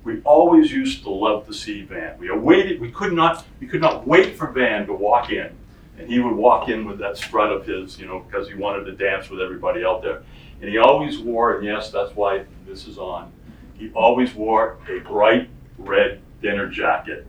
We 0.04 0.20
always 0.22 0.72
used 0.72 1.02
to 1.04 1.10
love 1.10 1.46
to 1.46 1.54
see 1.54 1.82
Van. 1.82 2.18
We 2.18 2.30
waited. 2.30 2.80
We 2.80 2.90
could 2.90 3.12
not. 3.12 3.46
We 3.60 3.66
could 3.66 3.80
not 3.80 4.06
wait 4.06 4.36
for 4.36 4.48
Van 4.48 4.86
to 4.86 4.92
walk 4.92 5.30
in 5.30 5.56
and 5.98 6.10
he 6.10 6.18
would 6.18 6.34
walk 6.34 6.68
in 6.68 6.84
with 6.84 6.98
that 6.98 7.16
strut 7.16 7.52
of 7.52 7.66
his, 7.66 7.98
you 7.98 8.06
know, 8.06 8.20
because 8.20 8.48
he 8.48 8.54
wanted 8.54 8.84
to 8.84 8.92
dance 8.92 9.30
with 9.30 9.40
everybody 9.40 9.84
out 9.84 10.02
there. 10.02 10.22
And 10.60 10.68
he 10.68 10.78
always 10.78 11.18
wore, 11.18 11.56
and 11.56 11.64
yes, 11.64 11.90
that's 11.90 12.14
why 12.16 12.44
this 12.66 12.86
is 12.86 12.98
on, 12.98 13.32
he 13.74 13.90
always 13.94 14.34
wore 14.34 14.78
a 14.88 14.98
bright 15.00 15.48
red 15.78 16.20
dinner 16.40 16.68
jacket 16.68 17.26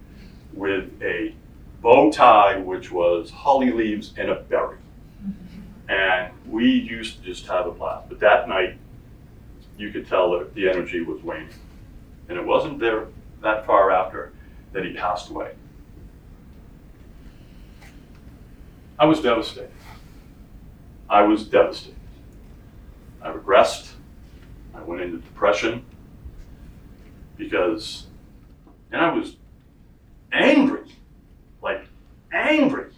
with 0.54 0.90
a 1.02 1.36
bow 1.82 2.12
tie, 2.12 2.58
which 2.58 2.92
was 2.92 3.30
holly 3.30 3.72
leaves 3.72 4.14
and 4.18 4.30
a 4.30 4.36
berry. 4.36 4.78
And 5.90 6.32
we 6.48 6.70
used 6.72 7.18
to 7.18 7.24
just 7.24 7.46
have 7.48 7.68
a 7.68 7.72
blast. 7.72 8.10
But 8.10 8.20
that 8.22 8.48
night, 8.48 8.78
you 9.78 9.92
could 9.92 10.08
tell 10.08 10.32
that 10.40 10.54
the 10.56 10.70
energy 10.70 11.02
was 11.02 11.22
waning. 11.22 11.50
And 12.34 12.42
it 12.42 12.48
wasn't 12.48 12.80
there 12.80 13.10
that 13.44 13.64
far 13.68 13.92
after 13.92 14.34
that 14.72 14.84
he 14.84 14.94
passed 14.94 15.30
away. 15.30 15.52
I 18.98 19.06
was 19.06 19.22
devastated. 19.22 19.70
I 21.08 21.22
was 21.22 21.48
devastated. 21.48 22.00
I 23.22 23.32
regressed. 23.32 23.92
I 24.74 24.82
went 24.82 25.04
into 25.04 25.18
depression 25.18 25.86
because, 27.38 28.08
and 28.92 29.00
I 29.00 29.14
was 29.14 29.36
angry, 30.32 30.92
like 31.62 31.86
angry. 32.32 32.90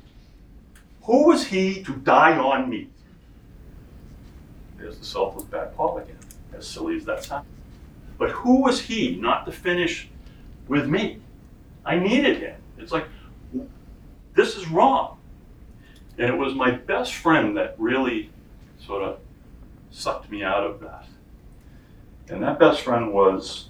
Who 1.03 1.27
was 1.27 1.45
he 1.47 1.83
to 1.83 1.91
die 1.91 2.37
on 2.37 2.69
me? 2.69 2.87
There's 4.77 4.97
the 4.97 5.03
selfless 5.03 5.43
bad 5.43 5.75
Paul 5.75 5.97
again, 5.97 6.19
as 6.55 6.65
silly 6.65 6.95
as 6.95 7.03
that 7.03 7.21
sounds. 7.21 7.45
But 8.17 8.31
who 8.31 8.61
was 8.61 8.81
he 8.81 9.15
not 9.15 9.45
to 9.45 9.51
finish 9.51 10.09
with 10.67 10.87
me? 10.87 11.19
I 11.85 11.99
needed 11.99 12.37
him. 12.37 12.55
It's 12.77 12.91
like, 12.91 13.07
this 14.33 14.55
is 14.55 14.67
wrong. 14.67 15.17
And 16.17 16.29
it 16.29 16.37
was 16.37 16.53
my 16.53 16.71
best 16.71 17.13
friend 17.13 17.57
that 17.57 17.75
really 17.77 18.29
sort 18.79 19.03
of 19.03 19.19
sucked 19.91 20.31
me 20.31 20.43
out 20.43 20.63
of 20.63 20.79
that. 20.81 21.07
And 22.29 22.41
that 22.43 22.59
best 22.59 22.81
friend 22.81 23.13
was 23.13 23.69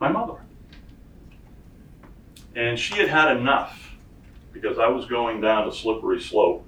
my 0.00 0.08
mother. 0.08 0.40
And 2.56 2.78
she 2.78 2.98
had 2.98 3.08
had 3.08 3.36
enough 3.36 3.96
because 4.52 4.78
I 4.78 4.88
was 4.88 5.06
going 5.06 5.40
down 5.40 5.68
a 5.68 5.72
slippery 5.72 6.20
slope 6.20 6.64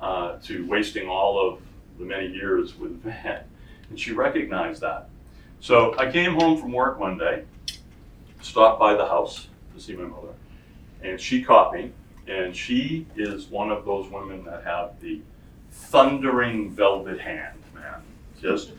uh, 0.00 0.36
to 0.44 0.66
wasting 0.66 1.08
all 1.08 1.48
of 1.48 1.60
the 1.98 2.04
many 2.04 2.28
years 2.28 2.76
with 2.76 3.02
Van. 3.02 3.44
And 3.88 3.98
she 3.98 4.12
recognized 4.12 4.82
that. 4.82 5.08
So 5.64 5.96
I 5.98 6.10
came 6.12 6.34
home 6.34 6.60
from 6.60 6.72
work 6.72 6.98
one 6.98 7.16
day, 7.16 7.44
stopped 8.42 8.78
by 8.78 8.96
the 8.96 9.06
house 9.06 9.46
to 9.74 9.80
see 9.80 9.96
my 9.96 10.04
mother, 10.04 10.34
and 11.00 11.18
she 11.18 11.42
caught 11.42 11.72
me. 11.72 11.90
And 12.28 12.54
she 12.54 13.06
is 13.16 13.46
one 13.46 13.70
of 13.70 13.86
those 13.86 14.10
women 14.10 14.44
that 14.44 14.62
have 14.64 15.00
the 15.00 15.22
thundering 15.72 16.70
velvet 16.70 17.18
hand, 17.18 17.62
man. 17.74 18.02
Just, 18.38 18.72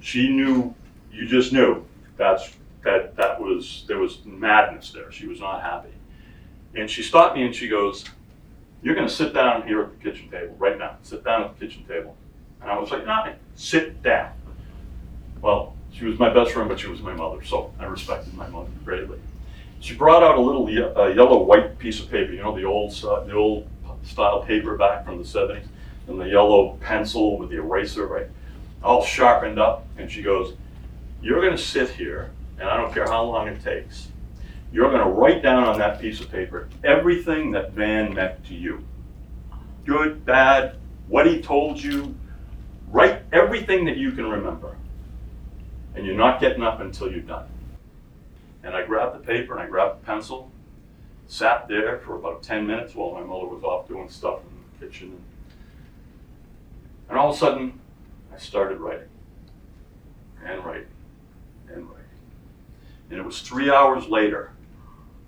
she 0.00 0.28
knew, 0.28 0.74
you 1.10 1.26
just 1.26 1.54
knew 1.54 1.82
that's 2.18 2.52
that 2.84 3.16
that 3.16 3.40
was 3.40 3.86
there 3.88 3.98
was 3.98 4.22
madness 4.26 4.90
there. 4.90 5.10
She 5.10 5.26
was 5.26 5.40
not 5.40 5.62
happy. 5.62 5.94
And 6.74 6.90
she 6.90 7.02
stopped 7.02 7.34
me 7.34 7.46
and 7.46 7.54
she 7.54 7.66
goes, 7.66 8.04
You're 8.82 8.94
gonna 8.94 9.08
sit 9.08 9.32
down 9.32 9.66
here 9.66 9.80
at 9.84 9.98
the 9.98 10.10
kitchen 10.10 10.30
table 10.30 10.54
right 10.58 10.78
now. 10.78 10.98
Sit 11.02 11.24
down 11.24 11.44
at 11.44 11.58
the 11.58 11.66
kitchen 11.66 11.86
table. 11.86 12.14
And 12.60 12.70
I 12.70 12.78
was 12.78 12.90
like, 12.90 13.06
no, 13.06 13.32
sit 13.54 14.02
down. 14.02 14.32
Well, 15.40 15.75
she 15.96 16.04
was 16.04 16.18
my 16.18 16.28
best 16.32 16.52
friend, 16.52 16.68
but 16.68 16.78
she 16.78 16.88
was 16.88 17.00
my 17.00 17.14
mother, 17.14 17.42
so 17.42 17.72
I 17.78 17.86
respected 17.86 18.34
my 18.34 18.46
mother 18.48 18.68
greatly. 18.84 19.18
She 19.80 19.94
brought 19.94 20.22
out 20.22 20.36
a 20.36 20.40
little 20.40 20.68
ye- 20.68 20.82
uh, 20.82 21.06
yellow 21.06 21.42
white 21.42 21.78
piece 21.78 22.00
of 22.00 22.10
paper, 22.10 22.32
you 22.32 22.42
know, 22.42 22.54
the 22.54 22.64
old 22.64 22.92
st- 22.92 23.26
the 23.26 23.34
old 23.34 23.68
style 24.02 24.42
paper 24.42 24.76
back 24.76 25.04
from 25.04 25.18
the 25.18 25.24
70s, 25.24 25.66
and 26.06 26.20
the 26.20 26.28
yellow 26.28 26.76
pencil 26.80 27.38
with 27.38 27.50
the 27.50 27.56
eraser, 27.56 28.06
right? 28.06 28.26
All 28.82 29.02
sharpened 29.02 29.58
up, 29.58 29.86
and 29.96 30.10
she 30.10 30.22
goes, 30.22 30.54
You're 31.22 31.42
gonna 31.42 31.56
sit 31.58 31.90
here, 31.90 32.30
and 32.58 32.68
I 32.68 32.76
don't 32.76 32.92
care 32.92 33.06
how 33.06 33.24
long 33.24 33.48
it 33.48 33.62
takes. 33.62 34.08
You're 34.72 34.90
gonna 34.90 35.08
write 35.10 35.42
down 35.42 35.64
on 35.64 35.78
that 35.78 36.00
piece 36.00 36.20
of 36.20 36.30
paper 36.30 36.68
everything 36.84 37.52
that 37.52 37.72
Van 37.72 38.12
meant 38.12 38.44
to 38.46 38.54
you. 38.54 38.84
Good, 39.86 40.26
bad, 40.26 40.76
what 41.08 41.26
he 41.26 41.40
told 41.40 41.82
you, 41.82 42.14
write 42.90 43.22
everything 43.32 43.86
that 43.86 43.96
you 43.96 44.12
can 44.12 44.28
remember. 44.28 44.76
And 45.96 46.06
you're 46.06 46.14
not 46.14 46.40
getting 46.40 46.62
up 46.62 46.80
until 46.80 47.10
you're 47.10 47.20
done. 47.20 47.48
And 48.62 48.76
I 48.76 48.84
grabbed 48.84 49.16
the 49.16 49.26
paper 49.26 49.54
and 49.54 49.62
I 49.62 49.66
grabbed 49.66 50.02
the 50.02 50.06
pencil, 50.06 50.52
sat 51.26 51.66
there 51.68 51.98
for 51.98 52.16
about 52.16 52.42
10 52.42 52.66
minutes 52.66 52.94
while 52.94 53.12
my 53.12 53.22
mother 53.22 53.46
was 53.46 53.64
off 53.64 53.88
doing 53.88 54.08
stuff 54.08 54.40
in 54.40 54.80
the 54.80 54.86
kitchen. 54.86 55.20
And 57.08 57.18
all 57.18 57.30
of 57.30 57.36
a 57.36 57.38
sudden, 57.38 57.80
I 58.34 58.38
started 58.38 58.78
writing 58.78 59.08
and 60.44 60.64
writing 60.64 60.88
and 61.68 61.88
writing. 61.88 62.04
And 63.10 63.18
it 63.18 63.24
was 63.24 63.40
three 63.40 63.70
hours 63.70 64.06
later 64.06 64.52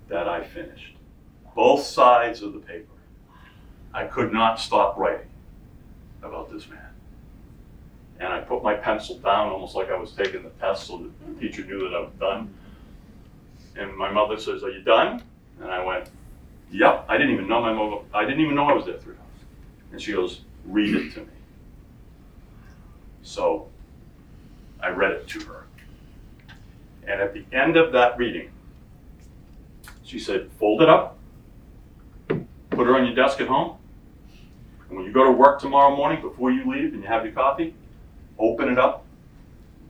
that 0.07 0.27
I 0.27 0.43
finished 0.43 0.95
both 1.55 1.83
sides 1.83 2.41
of 2.41 2.53
the 2.53 2.59
paper. 2.59 2.93
I 3.93 4.05
could 4.05 4.31
not 4.31 4.59
stop 4.59 4.97
writing 4.97 5.29
about 6.21 6.51
this 6.51 6.67
man. 6.69 6.88
And 8.19 8.27
I 8.27 8.41
put 8.41 8.63
my 8.63 8.73
pencil 8.73 9.17
down 9.19 9.49
almost 9.49 9.75
like 9.75 9.89
I 9.89 9.97
was 9.97 10.11
taking 10.11 10.43
the 10.43 10.49
test 10.51 10.87
so 10.87 10.97
that 10.97 11.39
the 11.39 11.39
teacher 11.39 11.63
knew 11.63 11.79
that 11.89 11.95
I 11.95 11.99
was 12.01 12.11
done. 12.19 12.53
And 13.75 13.95
my 13.95 14.11
mother 14.11 14.37
says, 14.37 14.63
Are 14.63 14.69
you 14.69 14.81
done? 14.81 15.23
And 15.61 15.71
I 15.71 15.83
went, 15.83 16.09
Yep. 16.71 17.05
I 17.07 17.17
didn't 17.17 17.33
even 17.33 17.47
know 17.47 17.61
my 17.61 17.73
mother, 17.73 18.03
I 18.13 18.25
didn't 18.25 18.41
even 18.41 18.55
know 18.55 18.65
I 18.65 18.73
was 18.73 18.85
there 18.85 18.97
three 18.97 19.15
hours. 19.15 19.45
And 19.91 20.01
she 20.01 20.11
goes, 20.11 20.41
Read 20.65 20.95
it 20.95 21.13
to 21.13 21.21
me. 21.21 21.27
So 23.21 23.69
I 24.81 24.89
read 24.89 25.11
it 25.11 25.27
to 25.29 25.39
her. 25.45 25.65
And 27.07 27.21
at 27.21 27.33
the 27.33 27.45
end 27.53 27.77
of 27.77 27.93
that 27.93 28.17
reading, 28.17 28.51
she 30.03 30.19
said, 30.19 30.49
Fold 30.59 30.81
it 30.81 30.89
up, 30.89 31.17
put 32.27 32.87
it 32.87 32.89
on 32.89 33.05
your 33.05 33.15
desk 33.15 33.39
at 33.39 33.47
home, 33.47 33.77
and 34.89 34.97
when 34.97 35.05
you 35.05 35.13
go 35.13 35.23
to 35.23 35.31
work 35.31 35.61
tomorrow 35.61 35.95
morning, 35.95 36.21
before 36.21 36.51
you 36.51 36.69
leave 36.69 36.93
and 36.93 37.03
you 37.03 37.07
have 37.07 37.23
your 37.23 37.33
coffee, 37.33 37.75
open 38.39 38.69
it 38.69 38.79
up, 38.79 39.05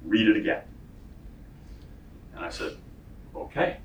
read 0.05 0.27
it 0.27 0.35
again. 0.35 0.61
And 2.35 2.43
I 2.43 2.49
said, 2.49 2.75
okay. 3.35 3.77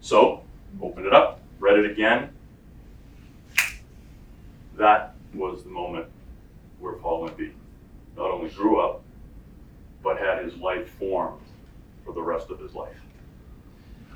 So, 0.00 0.42
opened 0.80 1.06
it 1.06 1.14
up, 1.14 1.40
read 1.58 1.78
it 1.78 1.90
again. 1.90 2.30
That 4.76 5.14
was 5.34 5.62
the 5.64 5.70
moment 5.70 6.06
where 6.78 6.94
Paul 6.94 7.28
Empey 7.28 7.52
not 8.16 8.30
only 8.30 8.50
grew 8.50 8.78
up, 8.80 9.02
but 10.02 10.18
had 10.18 10.44
his 10.44 10.54
life 10.56 10.88
formed 10.98 11.40
for 12.04 12.12
the 12.12 12.22
rest 12.22 12.50
of 12.50 12.60
his 12.60 12.74
life. 12.74 12.96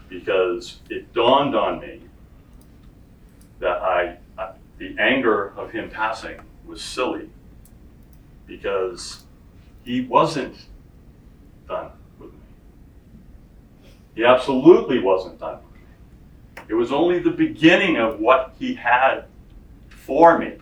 Because 0.08 0.80
it 0.90 1.12
dawned 1.12 1.54
on 1.54 1.80
me 1.80 2.02
that 3.60 3.78
I, 3.78 4.16
I 4.38 4.52
the 4.78 4.96
anger 4.98 5.52
of 5.56 5.70
him 5.70 5.90
passing 5.90 6.40
was 6.66 6.82
silly 6.82 7.28
because 8.46 9.24
he 9.84 10.02
wasn't 10.02 10.56
done 11.68 11.90
with 12.18 12.32
me. 12.32 12.38
He 14.14 14.24
absolutely 14.24 14.98
wasn't 14.98 15.38
done 15.40 15.56
with 15.56 15.74
me. 15.74 16.64
It 16.68 16.74
was 16.74 16.92
only 16.92 17.18
the 17.18 17.30
beginning 17.30 17.96
of 17.96 18.20
what 18.20 18.54
he 18.58 18.74
had 18.74 19.24
for 19.88 20.38
me 20.38 20.54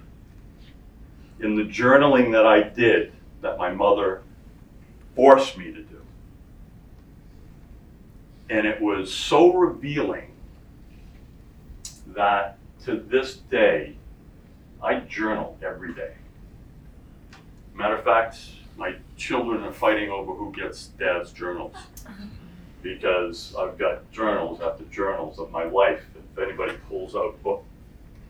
in 1.41 1.55
the 1.55 1.65
journaling 1.65 2.33
that 2.33 2.47
I 2.47 2.63
did 2.63 3.13
that 3.41 3.59
my 3.59 3.71
mother 3.71 4.23
forced 5.15 5.57
me 5.57 5.73
to 5.73 5.83
do. 5.83 6.01
And 8.51 8.67
it 8.67 8.81
was 8.81 9.13
so 9.13 9.53
revealing 9.53 10.33
that 12.09 12.59
to 12.85 12.97
this 12.97 13.37
day, 13.37 13.95
I 14.83 15.01
journal 15.01 15.59
every 15.63 15.93
day. 15.95 16.15
Matter 17.75 17.97
of 17.97 18.05
fact, 18.05 18.39
my 18.79 18.95
children 19.17 19.65
are 19.65 19.73
fighting 19.73 20.09
over 20.09 20.33
who 20.33 20.53
gets 20.53 20.87
dad's 20.99 21.33
journals. 21.33 21.75
Because 22.81 23.55
I've 23.59 23.77
got 23.77 24.11
journals 24.13 24.61
after 24.61 24.85
journals 24.85 25.41
of 25.41 25.51
my 25.51 25.65
life. 25.65 26.01
If 26.15 26.39
anybody 26.39 26.75
pulls 26.89 27.17
out 27.17 27.35
a 27.35 27.43
book, 27.43 27.65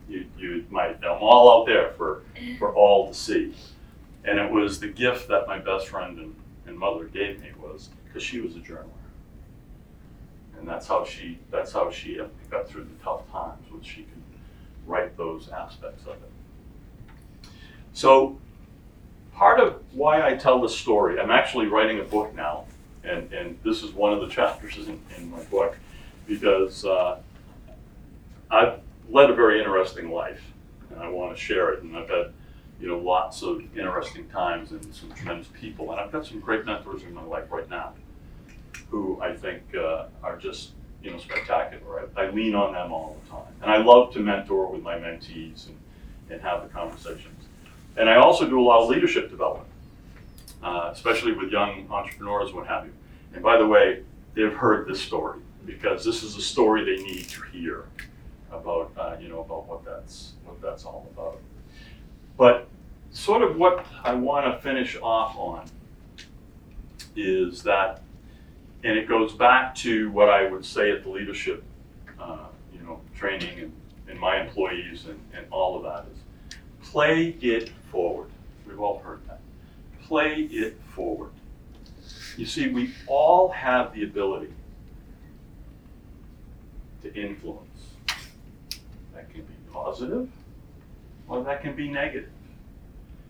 you, 0.08 0.24
you 0.38 0.64
might, 0.70 1.04
I'm 1.04 1.22
all 1.22 1.60
out 1.60 1.66
there 1.66 1.92
for, 1.92 2.22
for 2.58 2.74
all 2.74 3.08
to 3.08 3.14
see. 3.14 3.54
And 4.24 4.38
it 4.38 4.50
was 4.50 4.80
the 4.80 4.88
gift 4.88 5.28
that 5.28 5.46
my 5.46 5.58
best 5.58 5.88
friend 5.88 6.18
and, 6.18 6.34
and 6.66 6.78
mother 6.78 7.04
gave 7.04 7.40
me 7.40 7.50
was 7.60 7.90
because 8.06 8.22
she 8.22 8.40
was 8.40 8.56
a 8.56 8.60
journaler. 8.60 8.88
And 10.58 10.66
that's 10.66 10.88
how 10.88 11.04
she 11.04 11.38
that's 11.52 11.72
how 11.72 11.88
she 11.88 12.18
uh, 12.18 12.26
got 12.50 12.68
through 12.68 12.84
the 12.84 13.04
tough 13.04 13.30
times 13.30 13.70
was 13.70 13.86
she 13.86 14.02
could 14.02 14.22
write 14.86 15.16
those 15.16 15.50
aspects 15.50 16.02
of 16.04 16.14
it. 16.14 17.48
So 17.92 18.38
part 19.32 19.60
of 19.60 19.76
why 19.98 20.26
I 20.26 20.36
tell 20.36 20.60
this 20.60 20.76
story, 20.76 21.20
I'm 21.20 21.30
actually 21.30 21.66
writing 21.66 21.98
a 21.98 22.04
book 22.04 22.34
now, 22.34 22.64
and, 23.02 23.32
and 23.32 23.58
this 23.64 23.82
is 23.82 23.92
one 23.92 24.12
of 24.12 24.20
the 24.20 24.28
chapters 24.28 24.76
in, 24.86 25.00
in 25.16 25.30
my 25.30 25.42
book, 25.44 25.76
because 26.26 26.84
uh, 26.84 27.18
I've 28.50 28.78
led 29.10 29.30
a 29.30 29.34
very 29.34 29.58
interesting 29.58 30.10
life, 30.10 30.40
and 30.90 31.00
I 31.00 31.08
want 31.08 31.36
to 31.36 31.42
share 31.42 31.72
it, 31.72 31.82
and 31.82 31.96
I've 31.96 32.08
had 32.08 32.32
you 32.80 32.86
know 32.86 32.98
lots 32.98 33.42
of 33.42 33.60
interesting 33.76 34.28
times 34.28 34.70
and 34.70 34.94
some 34.94 35.12
tremendous 35.12 35.48
people, 35.48 35.90
and 35.90 36.00
I've 36.00 36.12
got 36.12 36.24
some 36.24 36.38
great 36.38 36.64
mentors 36.64 37.02
in 37.02 37.12
my 37.12 37.24
life 37.24 37.50
right 37.50 37.68
now, 37.68 37.94
who 38.90 39.20
I 39.20 39.34
think 39.34 39.62
uh, 39.74 40.06
are 40.22 40.36
just 40.36 40.70
you 41.02 41.10
know 41.10 41.18
spectacular. 41.18 42.08
I, 42.16 42.22
I 42.22 42.30
lean 42.30 42.54
on 42.54 42.72
them 42.72 42.92
all 42.92 43.16
the 43.24 43.30
time, 43.30 43.52
and 43.62 43.70
I 43.70 43.78
love 43.78 44.12
to 44.14 44.20
mentor 44.20 44.70
with 44.70 44.82
my 44.82 44.94
mentees 44.94 45.66
and, 45.66 45.76
and 46.30 46.40
have 46.40 46.62
the 46.62 46.68
conversations. 46.68 47.46
And 47.96 48.08
I 48.08 48.16
also 48.16 48.48
do 48.48 48.60
a 48.60 48.62
lot 48.62 48.82
of 48.82 48.88
leadership 48.88 49.28
development, 49.28 49.67
uh, 50.62 50.90
especially 50.92 51.32
with 51.32 51.50
young 51.50 51.86
entrepreneurs, 51.90 52.52
what 52.52 52.66
have 52.66 52.86
you. 52.86 52.92
And 53.32 53.42
by 53.42 53.56
the 53.56 53.66
way, 53.66 54.02
they've 54.34 54.52
heard 54.52 54.88
this 54.88 55.00
story 55.00 55.40
because 55.66 56.04
this 56.04 56.22
is 56.22 56.36
a 56.36 56.40
story 56.40 56.84
they 56.84 57.02
need 57.02 57.28
to 57.28 57.42
hear 57.52 57.84
about, 58.50 58.92
uh, 58.96 59.16
you 59.20 59.28
know, 59.28 59.40
about 59.40 59.66
what 59.66 59.84
that's 59.84 60.32
what 60.44 60.60
that's 60.62 60.84
all 60.84 61.06
about. 61.14 61.38
But 62.36 62.66
sort 63.10 63.42
of 63.42 63.56
what 63.56 63.86
I 64.02 64.14
want 64.14 64.46
to 64.46 64.60
finish 64.62 64.96
off 65.02 65.36
on 65.36 65.66
is 67.16 67.62
that, 67.64 68.02
and 68.84 68.96
it 68.96 69.08
goes 69.08 69.32
back 69.32 69.74
to 69.76 70.10
what 70.10 70.28
I 70.28 70.48
would 70.48 70.64
say 70.64 70.90
at 70.90 71.02
the 71.02 71.10
leadership, 71.10 71.62
uh, 72.20 72.46
you 72.72 72.80
know, 72.80 73.00
training 73.16 73.58
and, 73.58 73.72
and 74.08 74.18
my 74.18 74.40
employees 74.40 75.06
and, 75.06 75.20
and 75.34 75.46
all 75.50 75.76
of 75.76 75.82
that 75.82 76.06
is 76.12 76.18
play 76.88 77.36
it 77.40 77.70
forward. 77.90 78.30
We've 78.66 78.80
all 78.80 79.00
heard. 79.00 79.20
Play 80.08 80.48
it 80.50 80.80
forward. 80.94 81.32
You 82.38 82.46
see, 82.46 82.68
we 82.68 82.94
all 83.06 83.50
have 83.50 83.92
the 83.92 84.04
ability 84.04 84.52
to 87.02 87.14
influence. 87.14 87.68
That 89.14 89.30
can 89.30 89.42
be 89.42 89.54
positive 89.70 90.30
or 91.28 91.44
that 91.44 91.60
can 91.60 91.76
be 91.76 91.90
negative. 91.90 92.30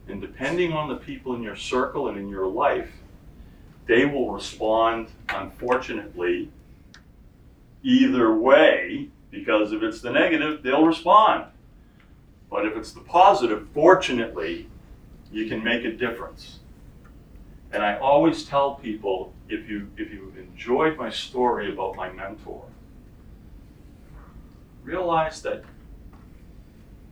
And 0.06 0.20
depending 0.20 0.72
on 0.72 0.88
the 0.88 0.94
people 0.94 1.34
in 1.34 1.42
your 1.42 1.56
circle 1.56 2.08
and 2.08 2.16
in 2.16 2.28
your 2.28 2.46
life, 2.46 2.90
they 3.86 4.04
will 4.04 4.30
respond, 4.30 5.08
unfortunately, 5.30 6.50
either 7.82 8.32
way, 8.32 9.08
because 9.30 9.72
if 9.72 9.82
it's 9.82 10.00
the 10.00 10.10
negative, 10.10 10.62
they'll 10.62 10.86
respond. 10.86 11.46
But 12.48 12.66
if 12.66 12.76
it's 12.76 12.92
the 12.92 13.00
positive, 13.00 13.66
fortunately, 13.74 14.68
you 15.32 15.48
can 15.48 15.62
make 15.64 15.84
a 15.84 15.92
difference. 15.92 16.60
And 17.72 17.82
I 17.82 17.98
always 17.98 18.44
tell 18.44 18.76
people 18.76 19.34
if 19.48 19.68
you 19.68 19.90
if 19.96 20.10
you 20.10 20.32
enjoyed 20.38 20.96
my 20.96 21.10
story 21.10 21.70
about 21.72 21.96
my 21.96 22.10
mentor, 22.10 22.64
realize 24.82 25.42
that 25.42 25.64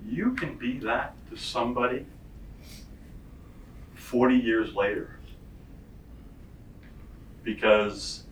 you 0.05 0.35
can 0.35 0.55
be 0.55 0.79
that 0.79 1.15
to 1.31 1.37
somebody 1.37 2.07
40 3.95 4.37
years 4.37 4.75
later 4.75 5.19
because 7.43 8.25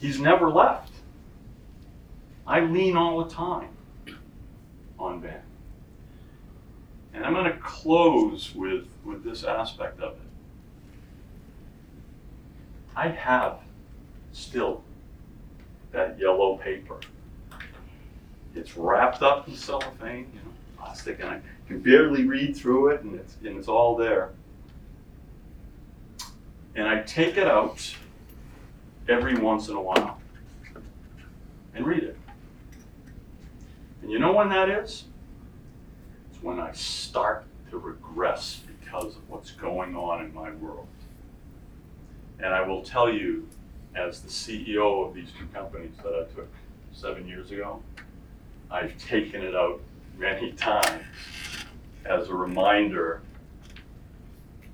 he's 0.00 0.20
never 0.20 0.50
left. 0.50 0.92
I 2.46 2.60
lean 2.60 2.96
all 2.96 3.24
the 3.24 3.30
time 3.30 3.70
on 4.98 5.20
Ben. 5.20 5.40
And 7.12 7.24
I'm 7.24 7.32
going 7.32 7.50
to 7.50 7.58
close 7.58 8.54
with, 8.54 8.86
with 9.04 9.24
this 9.24 9.44
aspect 9.44 10.00
of 10.00 10.14
it. 10.14 10.23
I 12.96 13.08
have 13.08 13.58
still 14.32 14.82
that 15.92 16.18
yellow 16.18 16.56
paper. 16.56 16.98
It's 18.54 18.76
wrapped 18.76 19.22
up 19.22 19.48
in 19.48 19.54
cellophane, 19.54 20.30
you 20.32 20.40
know, 20.40 20.52
plastic, 20.78 21.20
and 21.20 21.28
I 21.28 21.40
can 21.66 21.80
barely 21.80 22.24
read 22.24 22.56
through 22.56 22.90
it, 22.90 23.02
and 23.02 23.14
it's, 23.14 23.36
and 23.44 23.56
it's 23.56 23.68
all 23.68 23.96
there. 23.96 24.30
And 26.76 26.86
I 26.86 27.02
take 27.02 27.36
it 27.36 27.46
out 27.46 27.94
every 29.08 29.36
once 29.36 29.68
in 29.68 29.76
a 29.76 29.82
while 29.82 30.20
and 31.74 31.86
read 31.86 32.02
it. 32.02 32.18
And 34.02 34.10
you 34.10 34.18
know 34.18 34.32
when 34.32 34.48
that 34.50 34.68
is? 34.68 35.04
It's 36.30 36.42
when 36.42 36.60
I 36.60 36.72
start 36.72 37.44
to 37.70 37.78
regress 37.78 38.60
because 38.80 39.16
of 39.16 39.28
what's 39.28 39.50
going 39.52 39.96
on 39.96 40.24
in 40.24 40.34
my 40.34 40.50
world. 40.52 40.86
And 42.44 42.52
I 42.52 42.60
will 42.60 42.82
tell 42.82 43.10
you, 43.10 43.48
as 43.94 44.20
the 44.20 44.28
CEO 44.28 45.08
of 45.08 45.14
these 45.14 45.30
two 45.38 45.46
companies 45.54 45.92
that 46.02 46.12
I 46.12 46.34
took 46.34 46.48
seven 46.92 47.26
years 47.26 47.50
ago, 47.50 47.82
I've 48.70 48.98
taken 48.98 49.40
it 49.40 49.56
out 49.56 49.80
many 50.18 50.52
times 50.56 51.04
as 52.04 52.28
a 52.28 52.34
reminder 52.34 53.22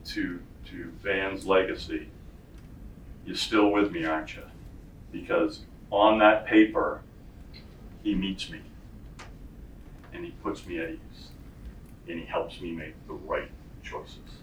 to, 0.06 0.40
to 0.66 0.92
Van's 1.00 1.46
legacy. 1.46 2.08
You're 3.24 3.36
still 3.36 3.70
with 3.70 3.92
me, 3.92 4.04
aren't 4.04 4.34
you? 4.34 4.42
Because 5.12 5.60
on 5.92 6.18
that 6.18 6.46
paper, 6.46 7.02
he 8.02 8.16
meets 8.16 8.50
me 8.50 8.62
and 10.12 10.24
he 10.24 10.32
puts 10.42 10.66
me 10.66 10.80
at 10.80 10.90
ease 10.90 11.28
and 12.08 12.18
he 12.18 12.26
helps 12.26 12.60
me 12.60 12.72
make 12.72 12.94
the 13.06 13.14
right 13.14 13.50
choices. 13.84 14.39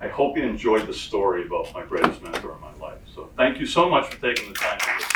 I 0.00 0.08
hope 0.08 0.36
you 0.36 0.44
enjoyed 0.44 0.86
the 0.86 0.94
story 0.94 1.46
about 1.46 1.72
my 1.72 1.82
greatest 1.82 2.22
mentor 2.22 2.54
in 2.54 2.60
my 2.60 2.74
life. 2.86 2.98
So 3.14 3.30
thank 3.36 3.58
you 3.58 3.66
so 3.66 3.88
much 3.88 4.12
for 4.12 4.20
taking 4.20 4.52
the 4.52 4.58
time 4.58 4.78
to 4.78 4.86
listen. 4.94 5.15